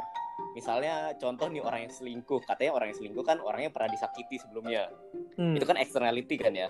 misalnya 0.53 0.93
contoh 1.15 1.46
nih 1.46 1.60
orang 1.60 1.79
yang 1.82 1.93
selingkuh 1.93 2.41
katanya 2.41 2.72
orang 2.74 2.88
yang 2.89 2.98
selingkuh 2.98 3.22
kan 3.22 3.38
orang 3.38 3.62
yang 3.62 3.72
pernah 3.72 3.88
disakiti 3.88 4.36
sebelumnya 4.38 4.89
Hmm. 5.34 5.53
itu 5.53 5.63
kan 5.63 5.75
externality 5.75 6.36
kan 6.36 6.53
ya 6.53 6.70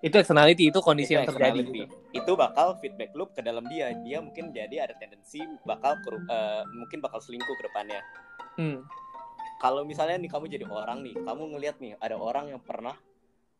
Itu 0.00 0.16
externality 0.16 0.68
itu 0.68 0.78
kondisi 0.78 1.12
Itu 1.12 1.16
yang 1.16 1.26
terjadi. 1.26 1.60
gitu. 1.64 1.84
itu 2.12 2.32
bakal 2.34 2.76
feedback 2.76 3.14
loop 3.14 3.32
ke 3.32 3.40
dalam 3.40 3.64
dia 3.66 3.88
dia 3.98 4.18
mungkin 4.18 4.50
jadi 4.50 4.84
ada 4.84 4.94
tendensi 4.94 5.40
bakal 5.62 5.96
eh, 6.26 6.62
mungkin 6.70 6.98
bakal 6.98 7.18
selingkuh 7.18 7.54
ke 7.54 7.64
depannya 7.64 8.00
Hmm. 8.54 8.82
Kalau 9.64 9.80
misalnya 9.88 10.20
nih 10.20 10.28
kamu 10.28 10.44
jadi 10.52 10.68
orang 10.68 11.00
nih 11.00 11.16
kamu 11.24 11.56
ngelihat 11.56 11.80
nih 11.80 11.96
ada 11.96 12.20
orang 12.20 12.52
yang 12.52 12.60
pernah 12.60 12.92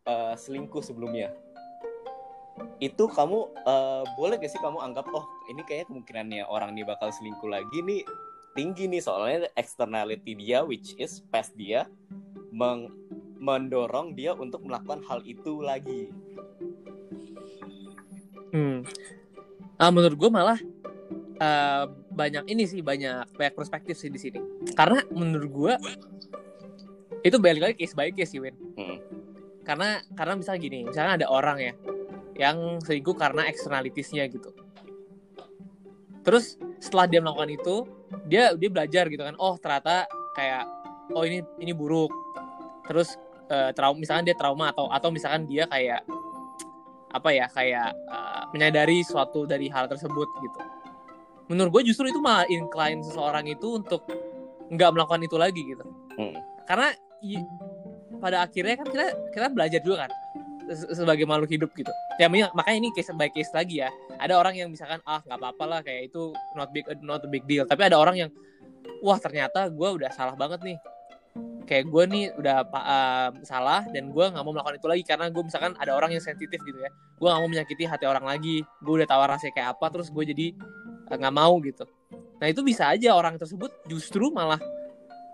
eh, 0.05 0.37
selingkuh 0.37 0.85
sebelumnya 0.85 1.33
itu 2.77 3.09
kamu 3.09 3.49
eh, 3.65 4.03
boleh 4.13 4.37
gak 4.37 4.53
sih 4.53 4.61
kamu 4.61 4.85
anggap 4.85 5.09
oh 5.09 5.25
ini 5.49 5.65
kayaknya 5.65 5.89
kemungkinannya 5.89 6.43
orang 6.45 6.77
nih 6.77 6.85
bakal 6.85 7.09
selingkuh 7.09 7.49
lagi 7.49 7.81
nih 7.81 8.05
tinggi 8.53 8.85
nih 8.85 9.01
soalnya 9.01 9.49
externality 9.57 10.37
dia 10.37 10.61
which 10.61 10.93
is 11.01 11.25
past 11.33 11.57
dia 11.57 11.89
meng- 12.53 12.93
mendorong 13.41 14.13
dia 14.13 14.37
untuk 14.37 14.61
melakukan 14.61 15.01
hal 15.09 15.25
itu 15.25 15.65
lagi 15.65 16.13
Hmm. 18.55 18.87
Ah, 19.75 19.91
menurut 19.91 20.15
gue 20.15 20.29
malah 20.31 20.55
eh, 21.43 21.83
banyak 22.15 22.47
ini 22.47 22.63
sih 22.63 22.79
banyak 22.79 23.35
banyak 23.35 23.53
perspektif 23.53 23.99
sih 23.99 24.07
di 24.07 24.17
sini. 24.17 24.39
Karena 24.73 25.03
menurut 25.11 25.51
gue 25.51 25.73
itu 27.27 27.35
balik 27.41 27.61
lagi 27.61 27.75
case 27.83 27.93
by 27.93 28.09
case 28.15 28.31
sih 28.31 28.39
Win. 28.39 28.55
Hmm. 28.79 28.97
Karena 29.67 29.99
karena 30.15 30.33
misalnya 30.39 30.59
gini, 30.61 30.79
misalnya 30.87 31.13
ada 31.21 31.27
orang 31.27 31.57
ya 31.59 31.73
yang 32.35 32.79
selingkuh 32.83 33.15
karena 33.15 33.47
externalities-nya 33.47 34.27
gitu. 34.31 34.51
Terus 36.21 36.57
setelah 36.77 37.05
dia 37.09 37.19
melakukan 37.23 37.51
itu, 37.53 37.75
dia 38.29 38.53
dia 38.53 38.69
belajar 38.69 39.09
gitu 39.09 39.23
kan. 39.25 39.35
Oh, 39.41 39.57
ternyata 39.57 40.05
kayak 40.37 40.63
oh 41.13 41.23
ini 41.25 41.41
ini 41.57 41.73
buruk. 41.73 42.13
Terus 42.85 43.17
eh, 43.49 43.71
trauma 43.73 43.97
misalkan 43.97 44.25
dia 44.25 44.37
trauma 44.37 44.69
atau 44.69 44.89
atau 44.89 45.09
misalkan 45.09 45.49
dia 45.49 45.65
kayak 45.65 46.05
apa 47.09 47.29
ya 47.31 47.45
kayak 47.49 47.89
eh, 47.93 48.43
menyadari 48.53 49.01
suatu 49.01 49.49
dari 49.49 49.65
hal 49.71 49.89
tersebut 49.89 50.29
gitu. 50.45 50.59
Menurut 51.45 51.69
gue 51.79 51.93
justru 51.93 52.09
itu 52.09 52.17
malah 52.17 52.49
incline 52.49 53.05
seseorang 53.05 53.45
itu 53.45 53.77
untuk 53.77 54.01
nggak 54.69 54.89
melakukan 54.91 55.21
itu 55.21 55.37
lagi 55.37 55.61
gitu. 55.61 55.85
Hmm. 56.17 56.33
Karena 56.65 56.89
i- 57.21 57.45
pada 58.17 58.41
akhirnya 58.41 58.81
kan 58.81 58.87
kita 58.89 59.05
kita 59.29 59.45
belajar 59.53 59.79
juga 59.85 60.07
kan 60.07 60.11
se- 60.73 60.97
sebagai 60.97 61.29
makhluk 61.29 61.51
hidup 61.53 61.69
gitu. 61.77 61.93
Ya 62.17 62.25
makanya 62.31 62.77
ini 62.81 62.89
case 62.95 63.13
by 63.13 63.29
case 63.29 63.53
lagi 63.53 63.85
ya. 63.85 63.89
Ada 64.17 64.33
orang 64.39 64.57
yang 64.57 64.69
misalkan 64.73 64.97
ah 65.05 65.21
nggak 65.21 65.37
apa-apa 65.37 65.63
lah 65.67 65.79
kayak 65.85 66.09
itu 66.09 66.33
not 66.57 66.73
big 66.73 66.87
not 67.05 67.21
a 67.21 67.29
big 67.29 67.45
deal. 67.45 67.67
Tapi 67.69 67.85
ada 67.85 68.01
orang 68.01 68.17
yang 68.17 68.29
wah 69.05 69.21
ternyata 69.21 69.69
gue 69.69 69.89
udah 70.01 70.09
salah 70.09 70.33
banget 70.33 70.65
nih. 70.65 70.77
Kayak 71.65 71.89
gue 71.89 72.03
nih 72.09 72.25
udah 72.39 72.57
eh, 72.65 73.29
salah 73.43 73.85
dan 73.89 74.09
gue 74.09 74.25
nggak 74.25 74.41
mau 74.41 74.53
melakukan 74.53 74.77
itu 74.81 74.87
lagi 74.89 75.03
karena 75.03 75.29
gue 75.29 75.43
misalkan 75.43 75.73
ada 75.77 75.93
orang 75.93 76.09
yang 76.09 76.23
sensitif 76.23 76.57
gitu 76.61 76.77
ya. 76.81 76.89
Gue 77.21 77.27
nggak 77.29 77.41
mau 77.41 77.49
menyakiti 77.51 77.83
hati 77.85 78.05
orang 78.09 78.25
lagi. 78.25 78.65
Gue 78.81 79.03
udah 79.03 79.09
tahu 79.09 79.21
rasanya 79.21 79.53
kayak 79.53 79.69
apa 79.77 79.85
terus 79.93 80.09
gue 80.09 80.23
jadi 80.25 80.47
nggak 81.09 81.35
mau 81.35 81.53
gitu. 81.61 81.85
Nah 82.41 82.47
itu 82.49 82.61
bisa 82.65 82.89
aja 82.91 83.13
orang 83.15 83.37
tersebut 83.37 83.71
justru 83.85 84.29
malah 84.33 84.59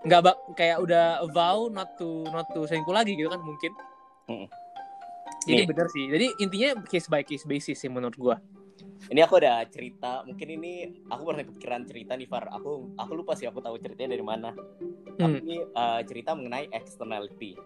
nggak 0.01 0.33
kayak 0.57 0.81
udah 0.81 1.21
vow 1.29 1.69
not 1.69 1.93
to 1.95 2.25
not 2.29 2.49
to 2.51 2.65
selingkuh 2.65 2.93
lagi 2.93 3.13
gitu 3.15 3.29
kan 3.29 3.41
mungkin. 3.41 3.71
Mm. 4.27 4.47
Jadi 5.41 5.61
Nih. 5.63 5.67
bener 5.69 5.87
sih. 5.89 6.05
Jadi 6.05 6.25
intinya 6.37 6.69
case 6.85 7.07
by 7.09 7.25
case 7.25 7.45
basis 7.45 7.77
sih 7.81 7.89
menurut 7.89 8.17
gua. 8.17 8.37
ini 9.09 9.17
aku 9.21 9.41
ada 9.41 9.65
cerita 9.65 10.21
mungkin 10.25 10.61
ini 10.61 10.73
aku 11.09 11.21
pernah 11.25 11.41
kepikiran 11.41 11.81
cerita 11.89 12.13
nih 12.13 12.29
Far 12.29 12.45
aku 12.53 12.93
aku 12.97 13.11
lupa 13.17 13.33
sih 13.33 13.49
aku 13.49 13.57
tahu 13.57 13.77
ceritanya 13.81 14.13
dari 14.13 14.25
mana 14.25 14.49
Hmm. 14.53 15.17
tapi 15.17 15.37
ini 15.41 15.57
eh, 15.65 16.01
cerita 16.05 16.37
mengenai 16.37 16.69
externality 16.69 17.57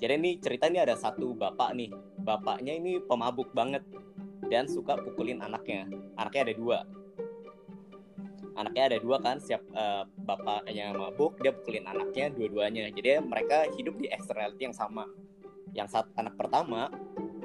jadi 0.00 0.16
ini 0.16 0.40
cerita 0.40 0.68
ini 0.68 0.80
ada 0.80 0.96
satu 0.96 1.36
bapak 1.36 1.76
nih 1.76 1.92
bapaknya 2.20 2.72
ini 2.72 3.00
pemabuk 3.04 3.52
banget 3.52 3.84
dan 4.48 4.64
suka 4.64 4.96
pukulin 4.96 5.40
anaknya 5.40 5.88
anaknya 6.16 6.40
ada 6.48 6.54
dua 6.56 6.78
anaknya 8.58 8.82
ada 8.92 8.98
dua 8.98 9.16
kan 9.22 9.38
siap 9.38 9.62
eh, 9.70 10.02
bapaknya 10.26 10.90
mabuk 10.92 11.38
dia 11.38 11.54
pukulin 11.54 11.86
anaknya 11.86 12.34
dua-duanya. 12.34 12.90
Jadi 12.90 13.22
mereka 13.22 13.70
hidup 13.78 13.94
di 14.02 14.10
externality 14.10 14.68
yang 14.68 14.76
sama. 14.76 15.06
Yang 15.72 15.88
saat 15.94 16.06
anak 16.18 16.34
pertama 16.34 16.90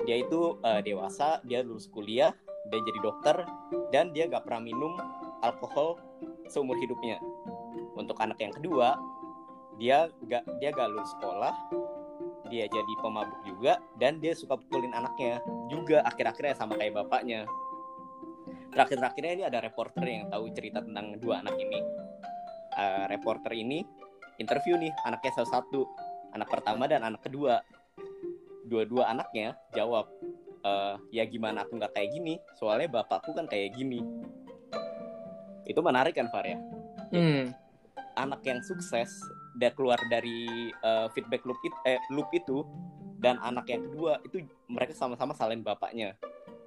dia 0.10 0.20
itu 0.20 0.58
eh, 0.66 0.82
dewasa 0.82 1.40
dia 1.46 1.62
lulus 1.62 1.86
kuliah 1.88 2.34
dia 2.74 2.80
jadi 2.82 3.00
dokter 3.04 3.38
dan 3.94 4.10
dia 4.16 4.26
gak 4.26 4.50
pernah 4.50 4.66
minum 4.66 4.98
alkohol 5.46 6.02
seumur 6.50 6.76
hidupnya. 6.82 7.22
Untuk 7.94 8.18
anak 8.18 8.42
yang 8.42 8.52
kedua 8.52 8.98
dia 9.78 10.10
gak 10.26 10.44
dia 10.58 10.70
gak 10.74 10.90
lulus 10.90 11.14
sekolah 11.18 11.54
dia 12.50 12.70
jadi 12.70 12.94
pemabuk 13.02 13.40
juga 13.50 13.82
dan 13.98 14.22
dia 14.22 14.38
suka 14.38 14.54
pukulin 14.54 14.94
anaknya 14.94 15.42
juga 15.74 16.06
akhir-akhirnya 16.06 16.54
sama 16.54 16.78
kayak 16.78 17.02
bapaknya 17.02 17.50
terakhir-terakhirnya 18.74 19.32
ini 19.38 19.44
ada 19.46 19.60
reporter 19.62 20.04
yang 20.04 20.28
tahu 20.28 20.50
cerita 20.52 20.82
tentang 20.82 21.16
dua 21.22 21.40
anak 21.46 21.56
ini. 21.62 21.80
Eh, 22.74 23.06
reporter 23.08 23.54
ini 23.54 23.86
interview 24.42 24.76
nih 24.76 24.92
anaknya 25.06 25.32
salah 25.38 25.62
satu. 25.62 25.86
Anak 26.34 26.50
pertama 26.50 26.90
dan 26.90 27.06
anak 27.06 27.22
kedua. 27.22 27.62
Dua-dua 28.66 29.14
anaknya 29.14 29.54
jawab 29.72 30.10
"Eh, 30.64 30.96
ya 31.14 31.24
gimana 31.30 31.64
aku 31.64 31.78
nggak 31.78 31.94
kayak 31.94 32.10
gini. 32.12 32.42
Soalnya 32.58 32.90
bapakku 32.90 33.38
kan 33.38 33.46
kayak 33.46 33.78
gini. 33.78 34.02
Itu 35.70 35.80
menarik 35.86 36.18
kan 36.18 36.28
Far 36.34 36.44
ya? 36.44 36.58
Hmm. 37.14 37.54
anak 38.14 38.46
yang 38.46 38.62
sukses 38.62 39.10
dia 39.58 39.74
keluar 39.74 39.98
dari 40.10 40.70
eh, 40.70 41.08
feedback 41.14 41.46
loop 41.46 41.58
itu, 41.66 41.78
eh, 41.86 42.02
loop 42.14 42.30
itu 42.34 42.62
dan 43.18 43.42
anak 43.42 43.70
yang 43.70 43.86
kedua 43.90 44.22
itu 44.22 44.46
mereka 44.70 44.94
sama-sama 44.94 45.34
salin 45.34 45.66
bapaknya 45.66 46.14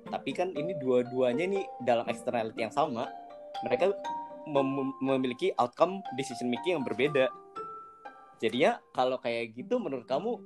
tapi 0.07 0.31
kan 0.33 0.55
ini 0.55 0.73
dua-duanya 0.79 1.45
nih 1.47 1.65
dalam 1.83 2.07
externality 2.07 2.63
yang 2.63 2.75
sama 2.75 3.11
mereka 3.67 3.91
mem- 4.47 4.97
memiliki 5.03 5.51
outcome 5.59 6.05
decision 6.15 6.47
making 6.47 6.79
yang 6.79 6.85
berbeda. 6.87 7.29
Jadinya 8.39 8.79
kalau 8.93 9.17
kayak 9.19 9.57
gitu 9.57 9.81
menurut 9.81 10.05
kamu 10.05 10.39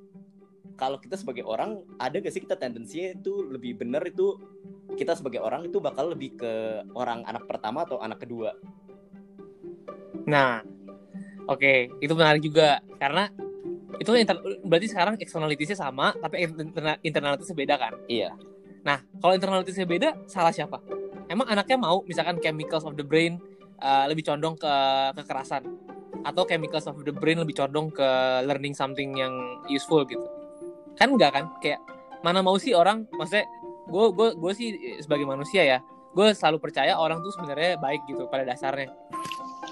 kalau 0.79 0.97
kita 0.97 1.19
sebagai 1.19 1.45
orang 1.45 1.83
ada 2.00 2.23
gak 2.23 2.33
sih 2.33 2.40
kita 2.40 2.57
tendensinya 2.57 3.12
itu 3.19 3.45
lebih 3.50 3.76
benar 3.76 4.00
itu 4.07 4.38
kita 4.97 5.12
sebagai 5.19 5.43
orang 5.43 5.67
itu 5.67 5.83
bakal 5.83 6.14
lebih 6.14 6.38
ke 6.38 6.83
orang 6.97 7.26
anak 7.26 7.45
pertama 7.45 7.85
atau 7.85 8.00
anak 8.00 8.23
kedua? 8.23 8.55
Nah, 10.26 10.62
oke, 11.50 11.99
itu 11.99 12.12
menarik 12.14 12.43
juga. 12.43 12.79
Karena 12.99 13.26
itu 14.00 14.11
inter- 14.17 14.40
berarti 14.64 14.88
sekarang 14.88 15.14
externalities-nya 15.21 15.76
sama 15.76 16.17
tapi 16.17 16.49
interna 16.49 16.97
internalities 17.05 17.52
beda 17.52 17.76
kan? 17.76 17.93
iya 18.09 18.33
Nah, 18.80 19.04
kalau 19.20 19.32
internalities 19.37 19.76
beda, 19.84 20.16
salah 20.25 20.52
siapa? 20.52 20.80
Emang 21.28 21.46
anaknya 21.46 21.76
mau 21.78 22.02
misalkan 22.08 22.40
chemicals 22.42 22.82
of 22.82 22.96
the 22.96 23.06
brain 23.06 23.38
uh, 23.78 24.08
lebih 24.10 24.26
condong 24.26 24.58
ke 24.58 24.75
kekerasan 25.14 25.62
atau 26.20 26.42
chemicals 26.44 26.84
of 26.90 27.00
the 27.06 27.14
brain 27.14 27.38
lebih 27.38 27.56
condong 27.56 27.88
ke 27.92 28.08
learning 28.44 28.75
something 28.75 29.14
yang 29.14 29.32
useful 29.70 30.02
gitu? 30.08 30.25
Kan 30.99 31.14
enggak 31.14 31.37
kan? 31.37 31.44
Kayak 31.62 31.80
mana 32.20 32.44
mau 32.44 32.56
sih 32.60 32.76
orang 32.76 33.08
maksudnya 33.16 33.49
gue 33.88 34.06
gue 34.12 34.28
gue 34.37 34.52
sih 34.52 34.68
sebagai 35.00 35.25
manusia 35.25 35.64
ya 35.64 35.78
gue 36.12 36.26
selalu 36.37 36.58
percaya 36.60 36.99
orang 36.99 37.25
tuh 37.25 37.32
sebenarnya 37.34 37.80
baik 37.80 38.04
gitu 38.06 38.28
pada 38.28 38.44
dasarnya 38.44 38.92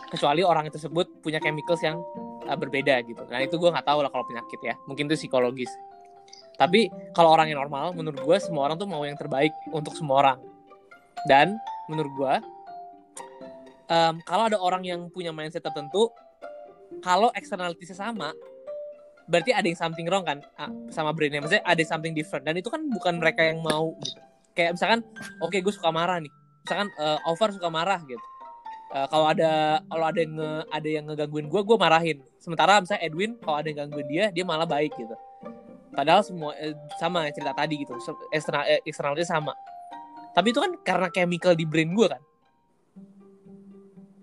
kecuali 0.09 0.41
orang 0.41 0.73
tersebut 0.73 1.21
punya 1.21 1.39
chemicals 1.39 1.85
yang 1.85 2.01
uh, 2.49 2.57
berbeda 2.57 3.05
gitu 3.05 3.23
dan 3.29 3.45
itu 3.45 3.61
gue 3.61 3.71
nggak 3.71 3.85
tahu 3.85 4.01
lah 4.01 4.11
kalau 4.11 4.25
penyakit 4.25 4.61
ya 4.65 4.75
mungkin 4.89 5.07
itu 5.13 5.29
psikologis 5.29 5.71
tapi 6.59 6.91
kalau 7.15 7.31
orang 7.31 7.55
yang 7.55 7.63
normal 7.63 7.95
menurut 7.95 8.19
gue 8.19 8.37
semua 8.43 8.67
orang 8.67 8.77
tuh 8.83 8.91
mau 8.91 9.07
yang 9.07 9.15
terbaik 9.15 9.55
untuk 9.71 9.95
semua 9.95 10.27
orang. 10.27 10.39
Dan 11.23 11.55
menurut 11.87 12.13
gue 12.19 12.35
em, 13.95 14.15
kalau 14.27 14.51
ada 14.51 14.59
orang 14.59 14.83
yang 14.83 15.07
punya 15.15 15.31
mindset 15.31 15.63
tertentu 15.63 16.11
kalau 16.99 17.31
externalities 17.39 17.95
sama 17.95 18.35
berarti 19.31 19.55
ada 19.55 19.71
yang 19.71 19.79
something 19.79 20.09
wrong 20.11 20.25
kan 20.27 20.41
sama 20.91 21.15
brainnya 21.15 21.39
maksudnya 21.39 21.63
ada 21.63 21.83
something 21.87 22.11
different. 22.11 22.43
Dan 22.43 22.59
itu 22.59 22.67
kan 22.67 22.83
bukan 22.91 23.23
mereka 23.23 23.47
yang 23.47 23.63
mau 23.63 23.95
gitu. 24.03 24.19
Kayak 24.59 24.75
misalkan 24.75 25.07
oke 25.39 25.55
gue 25.55 25.73
suka 25.73 25.95
marah 25.95 26.19
nih. 26.19 26.33
Misalkan 26.67 26.91
eh, 26.91 27.19
over 27.31 27.55
suka 27.55 27.71
marah 27.71 28.03
gitu. 28.03 28.27
Eh, 28.99 29.07
kalau 29.15 29.31
ada 29.31 29.79
kalau 29.87 30.05
ada 30.11 30.19
yang 30.19 30.35
ada 30.75 30.89
yang 30.91 31.05
ngegangguin 31.07 31.47
gue 31.47 31.61
gue 31.63 31.77
marahin. 31.79 32.19
Sementara 32.43 32.83
misalnya 32.83 33.07
Edwin 33.07 33.39
kalau 33.39 33.63
ada 33.63 33.71
yang 33.71 33.87
gangguin 33.87 34.09
dia 34.11 34.25
dia 34.35 34.43
malah 34.43 34.67
baik 34.67 34.99
gitu 34.99 35.15
padahal 35.93 36.23
semua 36.25 36.53
eh, 36.59 36.75
sama 37.01 37.29
cerita 37.33 37.53
tadi 37.57 37.85
gitu 37.85 37.97
eksternal 38.33 38.65
eh, 38.69 38.81
eksternalnya 38.85 39.27
sama 39.27 39.53
tapi 40.33 40.53
itu 40.53 40.61
kan 40.61 40.73
karena 40.85 41.09
chemical 41.11 41.53
di 41.57 41.65
brain 41.65 41.93
gue 41.93 42.09
kan 42.09 42.23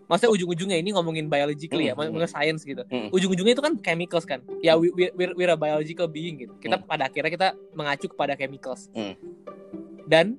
Maksudnya 0.05 0.31
ujung-ujungnya 0.37 0.77
ini 0.77 0.93
ngomongin 0.93 1.25
biologically 1.25 1.89
ya, 1.89 1.97
Hmm, 1.97 2.05
hmm, 2.05 2.13
ngomongin 2.13 2.29
science 2.29 2.61
gitu. 2.61 2.85
Hmm. 2.85 3.09
Ujung-ujungnya 3.09 3.57
itu 3.57 3.63
kan 3.65 3.73
chemicals 3.81 4.25
kan. 4.29 4.45
Ya 4.61 4.77
we, 4.77 4.93
we, 4.93 5.09
we're, 5.17 5.33
we're 5.33 5.53
a 5.53 5.57
biological 5.57 6.05
being 6.05 6.37
gitu. 6.37 6.53
Kita 6.61 6.77
Hmm. 6.77 6.85
pada 6.85 7.09
akhirnya 7.09 7.31
kita 7.33 7.47
mengacu 7.73 8.05
kepada 8.13 8.37
chemicals. 8.37 8.85
Hmm. 8.93 9.17
Dan 10.05 10.37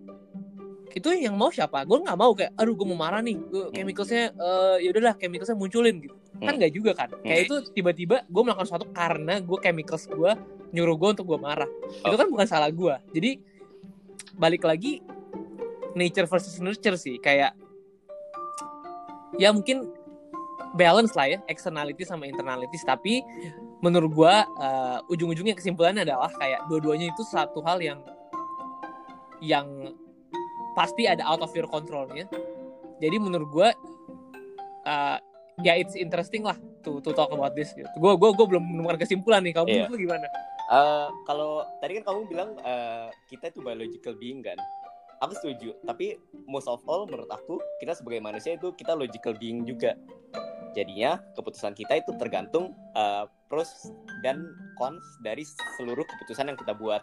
itu 0.95 1.11
yang 1.19 1.35
mau 1.35 1.51
siapa? 1.51 1.83
Gue 1.83 1.99
nggak 1.99 2.15
mau 2.15 2.31
kayak, 2.33 2.55
aduh 2.55 2.79
gue 2.79 2.87
mau 2.87 2.97
marah 2.97 3.21
nih, 3.21 3.37
gue 3.37 3.75
chemicalsnya, 3.75 4.33
eh 4.33 4.77
ya 4.87 4.89
udahlah 4.95 5.15
chemicalsnya 5.19 5.59
munculin 5.59 5.99
gitu. 5.99 6.15
Kan 6.37 6.53
Hmm. 6.53 6.59
nggak 6.61 6.73
juga 6.73 6.91
kan? 6.93 7.09
Kayak 7.25 7.41
itu 7.49 7.55
tiba-tiba 7.73 8.23
gue 8.25 8.43
melakukan 8.45 8.67
sesuatu 8.69 8.87
karena 8.93 9.41
gue 9.41 9.59
chemicals 9.61 10.05
gue 10.07 10.33
nyuruh 10.71 10.97
gue 10.97 11.09
untuk 11.17 11.27
gue 11.27 11.39
marah. 11.41 11.69
Itu 12.05 12.13
Oh. 12.13 12.19
kan 12.19 12.29
bukan 12.29 12.47
salah 12.47 12.69
gue. 12.69 12.95
Jadi 13.15 13.31
balik 14.37 14.65
lagi 14.65 15.01
nature 15.97 16.29
versus 16.29 16.61
nurture 16.61 17.01
sih. 17.01 17.17
Kayak 17.17 17.57
ya 19.37 19.53
mungkin 19.53 19.89
balance 20.77 21.17
lah 21.17 21.29
ya 21.29 21.39
externality 21.49 22.05
sama 22.05 22.29
internalities 22.29 22.85
tapi 22.85 23.25
menurut 23.81 24.13
gua 24.13 24.45
eh, 24.45 24.99
ujung-ujungnya 25.13 25.57
kesimpulannya 25.57 26.05
adalah 26.05 26.29
kayak 26.33 26.65
dua-duanya 26.69 27.13
itu 27.13 27.23
satu 27.25 27.61
hal 27.65 27.81
yang 27.81 28.01
yang 29.41 29.93
pasti 30.73 31.05
ada 31.05 31.25
out 31.25 31.41
of 31.41 31.53
your 31.53 31.69
controlnya 31.69 32.25
jadi 33.01 33.17
menurut 33.17 33.49
gua 33.49 33.69
eh, 34.85 35.19
ya 35.65 35.73
it's 35.77 35.97
interesting 35.97 36.45
lah 36.45 36.57
to 36.85 37.01
to 37.01 37.17
talk 37.17 37.33
about 37.33 37.57
this 37.57 37.73
gitu. 37.73 37.89
Gua 37.97 38.19
gua 38.19 38.37
gua 38.37 38.47
belum 38.57 38.65
menemukan 38.65 39.01
kesimpulan 39.01 39.41
nih. 39.41 39.55
Kamu 39.57 39.67
Iya. 39.69 39.75
menurut 39.89 39.93
lu 39.97 39.99
gimana? 40.09 40.27
Eh, 40.67 41.09
kalau 41.25 41.63
tadi 41.79 42.03
kan 42.03 42.05
kamu 42.13 42.21
bilang 42.29 42.51
eh, 42.61 43.09
kita 43.31 43.55
itu 43.55 43.63
biological 43.63 44.15
being 44.19 44.43
kan? 44.45 44.59
Aku 45.25 45.33
setuju. 45.33 45.73
Tapi 45.89 46.21
most 46.45 46.69
of 46.69 46.85
all 46.85 47.09
menurut 47.09 47.31
aku 47.33 47.57
kita 47.81 47.97
sebagai 47.97 48.21
manusia 48.21 48.59
itu 48.59 48.75
kita 48.77 48.93
logical 48.93 49.33
being 49.39 49.65
juga. 49.65 49.97
Jadinya 50.77 51.17
keputusan 51.33 51.73
kita 51.73 52.05
itu 52.05 52.13
tergantung 52.21 52.77
eh, 52.93 53.25
pros 53.49 53.89
dan 54.21 54.45
cons 54.77 55.01
dari 55.25 55.47
seluruh 55.81 56.05
keputusan 56.05 56.53
yang 56.53 56.59
kita 56.59 56.77
buat. 56.77 57.01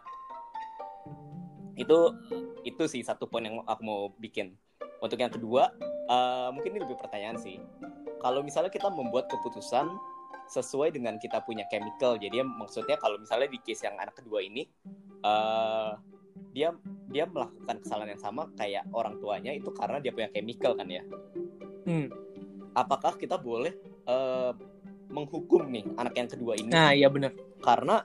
Itu 1.74 2.14
itu 2.62 2.84
sih 2.86 3.02
satu 3.02 3.26
poin 3.26 3.42
yang 3.50 3.66
aku 3.66 3.82
mau 3.82 4.14
bikin. 4.22 4.54
Untuk 5.02 5.18
yang 5.18 5.34
kedua 5.34 5.74
eh, 6.06 6.50
mungkin 6.54 6.78
ini 6.78 6.86
lebih 6.86 7.02
pertanyaan 7.02 7.42
sih 7.42 7.58
kalau 8.24 8.40
misalnya 8.40 8.72
kita 8.72 8.88
membuat 8.88 9.28
keputusan 9.28 9.92
sesuai 10.48 10.96
dengan 10.96 11.20
kita 11.20 11.44
punya 11.44 11.68
chemical 11.68 12.16
jadi 12.16 12.44
maksudnya 12.44 12.96
kalau 12.96 13.20
misalnya 13.20 13.52
di 13.52 13.60
case 13.60 13.84
yang 13.84 14.00
anak 14.00 14.16
kedua 14.16 14.40
ini 14.40 14.64
eh 15.24 15.92
dia 16.54 16.70
dia 17.10 17.26
melakukan 17.26 17.82
kesalahan 17.82 18.16
yang 18.16 18.24
sama 18.24 18.50
kayak 18.58 18.86
orang 18.94 19.18
tuanya 19.20 19.52
itu 19.54 19.70
karena 19.74 19.98
dia 20.02 20.14
punya 20.14 20.30
chemical 20.34 20.74
kan 20.78 20.88
ya? 20.90 21.04
Hmm. 21.84 22.08
apakah 22.74 23.20
kita 23.20 23.36
boleh 23.36 23.76
eh, 24.08 24.52
menghukum 25.12 25.68
nih 25.68 25.84
anak 26.00 26.16
yang 26.16 26.30
kedua 26.32 26.56
ini? 26.58 26.72
Nah 26.72 26.96
iya 26.96 27.12
benar 27.12 27.36
karena 27.60 28.02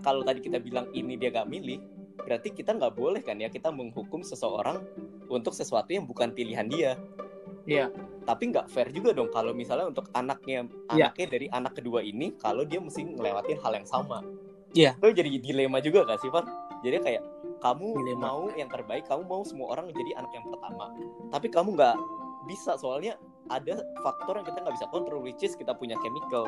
kalau 0.00 0.22
tadi 0.22 0.40
kita 0.44 0.60
bilang 0.60 0.88
ini 0.94 1.16
dia 1.16 1.32
gak 1.32 1.48
milih 1.48 1.80
berarti 2.24 2.56
kita 2.56 2.72
nggak 2.72 2.94
boleh 2.96 3.20
kan 3.20 3.36
ya 3.36 3.52
kita 3.52 3.68
menghukum 3.68 4.24
seseorang 4.24 4.80
untuk 5.28 5.52
sesuatu 5.52 5.92
yang 5.92 6.08
bukan 6.08 6.32
pilihan 6.32 6.64
dia 6.68 6.96
Iya. 7.64 7.88
tapi 8.24 8.52
nggak 8.52 8.68
fair 8.68 8.88
juga 8.92 9.16
dong 9.16 9.32
kalau 9.32 9.56
misalnya 9.56 9.88
untuk 9.88 10.08
anaknya 10.12 10.68
Iya. 10.92 11.08
anaknya 11.12 11.26
dari 11.32 11.46
anak 11.48 11.72
kedua 11.76 12.00
ini 12.00 12.36
kalau 12.36 12.64
dia 12.64 12.80
mesti 12.80 13.04
ngelewatin 13.04 13.58
hal 13.60 13.72
yang 13.72 13.88
sama 13.88 14.20
Iya. 14.76 14.96
itu 15.00 15.08
jadi 15.16 15.30
dilema 15.40 15.78
juga 15.80 16.04
gak 16.04 16.20
sih 16.20 16.28
Far? 16.28 16.44
jadi 16.84 17.00
kayak 17.00 17.22
kamu 17.64 17.88
Dilema. 17.96 18.20
mau 18.20 18.42
yang 18.52 18.68
terbaik 18.68 19.08
kamu 19.08 19.24
mau 19.24 19.40
semua 19.48 19.72
orang 19.72 19.88
jadi 19.90 20.20
anak 20.20 20.32
yang 20.36 20.44
pertama 20.44 20.92
tapi 21.32 21.46
kamu 21.48 21.72
nggak 21.72 21.96
bisa 22.44 22.76
soalnya 22.76 23.16
ada 23.48 23.80
faktor 24.04 24.40
yang 24.40 24.44
kita 24.44 24.60
nggak 24.60 24.76
bisa 24.76 24.86
kontrol 24.92 25.24
which 25.24 25.40
is 25.40 25.56
kita 25.56 25.72
punya 25.72 25.96
chemical 26.04 26.44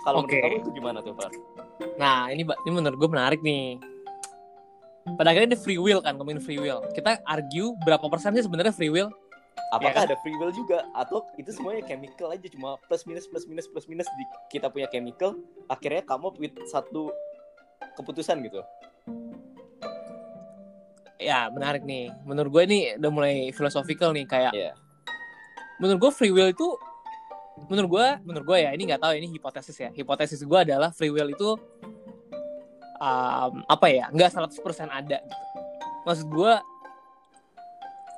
kalau 0.00 0.24
Oke. 0.24 0.38
menurut 0.38 0.44
kamu 0.46 0.56
itu 0.64 0.70
gimana 0.72 0.98
tuh 1.04 1.12
Far? 1.12 1.32
Nah, 2.00 2.32
ini 2.32 2.40
ini 2.44 2.70
menurut 2.72 2.96
gue 2.96 3.10
menarik 3.10 3.40
nih. 3.44 3.76
Pada 5.16 5.32
akhirnya 5.32 5.56
ada 5.56 5.60
free 5.60 5.80
will 5.80 6.00
kan, 6.00 6.16
ngomongin 6.16 6.40
free 6.40 6.56
will. 6.56 6.80
Kita 6.92 7.20
argue 7.24 7.76
berapa 7.84 8.04
persen 8.08 8.32
sih 8.36 8.44
sebenarnya 8.44 8.72
free 8.72 8.88
will? 8.92 9.12
Apakah 9.70 10.02
kan? 10.02 10.08
ada 10.10 10.16
free 10.20 10.34
will 10.34 10.50
juga 10.50 10.86
atau 10.92 11.22
itu 11.38 11.50
semuanya 11.54 11.86
chemical 11.86 12.30
aja 12.34 12.46
cuma 12.50 12.74
plus 12.90 13.06
minus 13.06 13.30
plus 13.30 13.46
minus 13.46 13.66
plus 13.70 13.86
minus 13.86 14.08
di, 14.18 14.24
kita 14.50 14.66
punya 14.66 14.90
chemical 14.90 15.38
akhirnya 15.70 16.02
kamu 16.02 16.34
with 16.42 16.54
satu 16.66 17.14
keputusan 17.94 18.42
gitu 18.46 18.62
Ya, 21.20 21.52
menarik 21.52 21.84
nih. 21.84 22.08
Menurut 22.24 22.48
gue 22.48 22.62
ini 22.64 22.78
udah 22.96 23.10
mulai 23.12 23.34
philosophical 23.52 24.16
nih 24.16 24.24
kayak. 24.24 24.56
Iya. 24.56 24.72
Menurut 25.76 26.08
gue 26.08 26.10
free 26.16 26.32
will 26.32 26.48
itu 26.48 26.64
menurut 27.68 27.92
gue, 27.92 28.06
menurut 28.24 28.46
gue 28.48 28.58
ya 28.64 28.72
ini 28.72 28.88
nggak 28.88 29.04
tahu 29.04 29.12
ini 29.20 29.28
hipotesis 29.28 29.76
ya. 29.76 29.92
Hipotesis 29.92 30.40
gue 30.40 30.58
adalah 30.58 30.88
free 30.96 31.12
will 31.12 31.28
itu 31.28 31.60
um, 33.04 33.52
apa 33.68 33.86
ya? 33.92 34.08
nggak 34.08 34.32
100% 34.32 34.64
ada 34.88 35.20
gitu. 35.20 35.44
Maksud 36.08 36.26
gue 36.32 36.52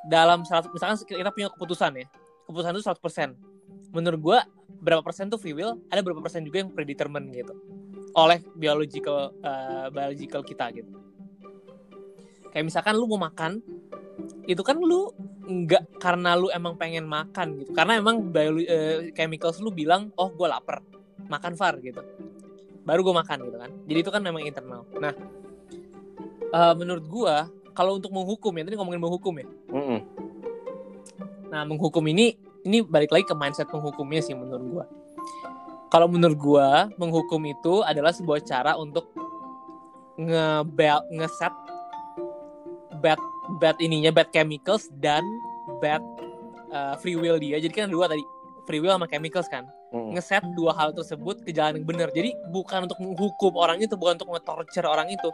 dalam 0.07 0.43
100 0.43 0.73
misalkan 0.75 0.97
kita 1.07 1.31
punya 1.31 1.49
keputusan 1.53 1.93
ya. 1.99 2.07
Keputusan 2.49 2.73
itu 2.75 2.85
100%. 2.85 3.95
Menurut 3.95 4.21
gue 4.21 4.39
berapa 4.83 5.05
persen 5.05 5.31
tuh 5.31 5.39
free 5.39 5.55
will, 5.55 5.79
ada 5.93 6.03
berapa 6.03 6.19
persen 6.19 6.43
juga 6.43 6.65
yang 6.65 6.71
predetermined 6.75 7.31
gitu. 7.31 7.55
Oleh 8.19 8.43
biological 8.59 9.37
uh, 9.41 9.87
biological 9.93 10.43
kita 10.43 10.75
gitu. 10.75 10.91
Kayak 12.53 12.69
misalkan 12.69 12.99
lu 12.99 13.09
mau 13.09 13.21
makan, 13.21 13.65
itu 14.45 14.61
kan 14.61 14.77
lu 14.77 15.09
nggak 15.43 15.99
karena 16.03 16.37
lu 16.37 16.53
emang 16.53 16.77
pengen 16.77 17.09
makan 17.09 17.57
gitu. 17.63 17.73
Karena 17.73 17.97
emang 17.97 18.29
bio, 18.29 18.61
eh, 18.61 19.15
chemicals 19.17 19.63
lu 19.65 19.73
bilang, 19.73 20.13
oh 20.21 20.29
gue 20.29 20.45
lapar, 20.45 20.85
makan 21.31 21.57
far 21.57 21.81
gitu. 21.81 22.05
Baru 22.85 23.01
gue 23.07 23.15
makan 23.15 23.39
gitu 23.49 23.57
kan. 23.57 23.71
Jadi 23.89 23.99
itu 24.05 24.11
kan 24.13 24.21
memang 24.21 24.45
internal. 24.45 24.85
Nah, 25.01 25.15
eh, 26.53 26.75
menurut 26.77 27.07
gue 27.09 27.37
kalau 27.73 27.99
untuk 27.99 28.13
menghukum 28.13 28.53
ya 28.57 28.63
tadi 28.69 28.77
ngomongin 28.77 29.03
menghukum 29.03 29.35
ya. 29.41 29.47
Mm-mm. 29.73 30.01
Nah, 31.53 31.69
menghukum 31.69 32.05
ini 32.09 32.39
ini 32.65 32.81
balik 32.81 33.13
lagi 33.13 33.27
ke 33.29 33.35
mindset 33.37 33.69
menghukumnya 33.69 34.23
sih 34.25 34.33
menurut 34.33 34.65
gua. 34.71 34.85
Kalau 35.93 36.09
menurut 36.09 36.39
gua, 36.41 36.89
menghukum 36.97 37.45
itu 37.45 37.85
adalah 37.85 38.17
sebuah 38.17 38.41
cara 38.45 38.81
untuk 38.81 39.13
nge 40.17 40.65
ngeset 41.13 41.55
bad 43.05 43.21
bad 43.61 43.77
ininya 43.83 44.09
bad 44.15 44.33
chemicals 44.33 44.89
dan 45.03 45.21
bad 45.85 46.01
uh, 46.73 46.97
free 46.97 47.19
will 47.19 47.37
dia. 47.37 47.61
Jadi 47.61 47.85
kan 47.85 47.93
dua 47.93 48.09
tadi, 48.09 48.25
free 48.65 48.81
will 48.81 48.95
sama 48.95 49.05
chemicals 49.05 49.51
kan. 49.53 49.69
Mm-mm. 49.93 50.17
Ngeset 50.17 50.41
dua 50.57 50.73
hal 50.73 50.97
tersebut 50.97 51.45
ke 51.45 51.53
jalan 51.53 51.77
yang 51.77 51.85
benar. 51.85 52.09
Jadi 52.09 52.33
bukan 52.49 52.89
untuk 52.89 52.97
menghukum 52.97 53.53
orang 53.61 53.77
itu, 53.77 53.93
bukan 53.93 54.17
untuk 54.17 54.33
nge-torture 54.33 54.89
orang 54.89 55.13
itu, 55.13 55.29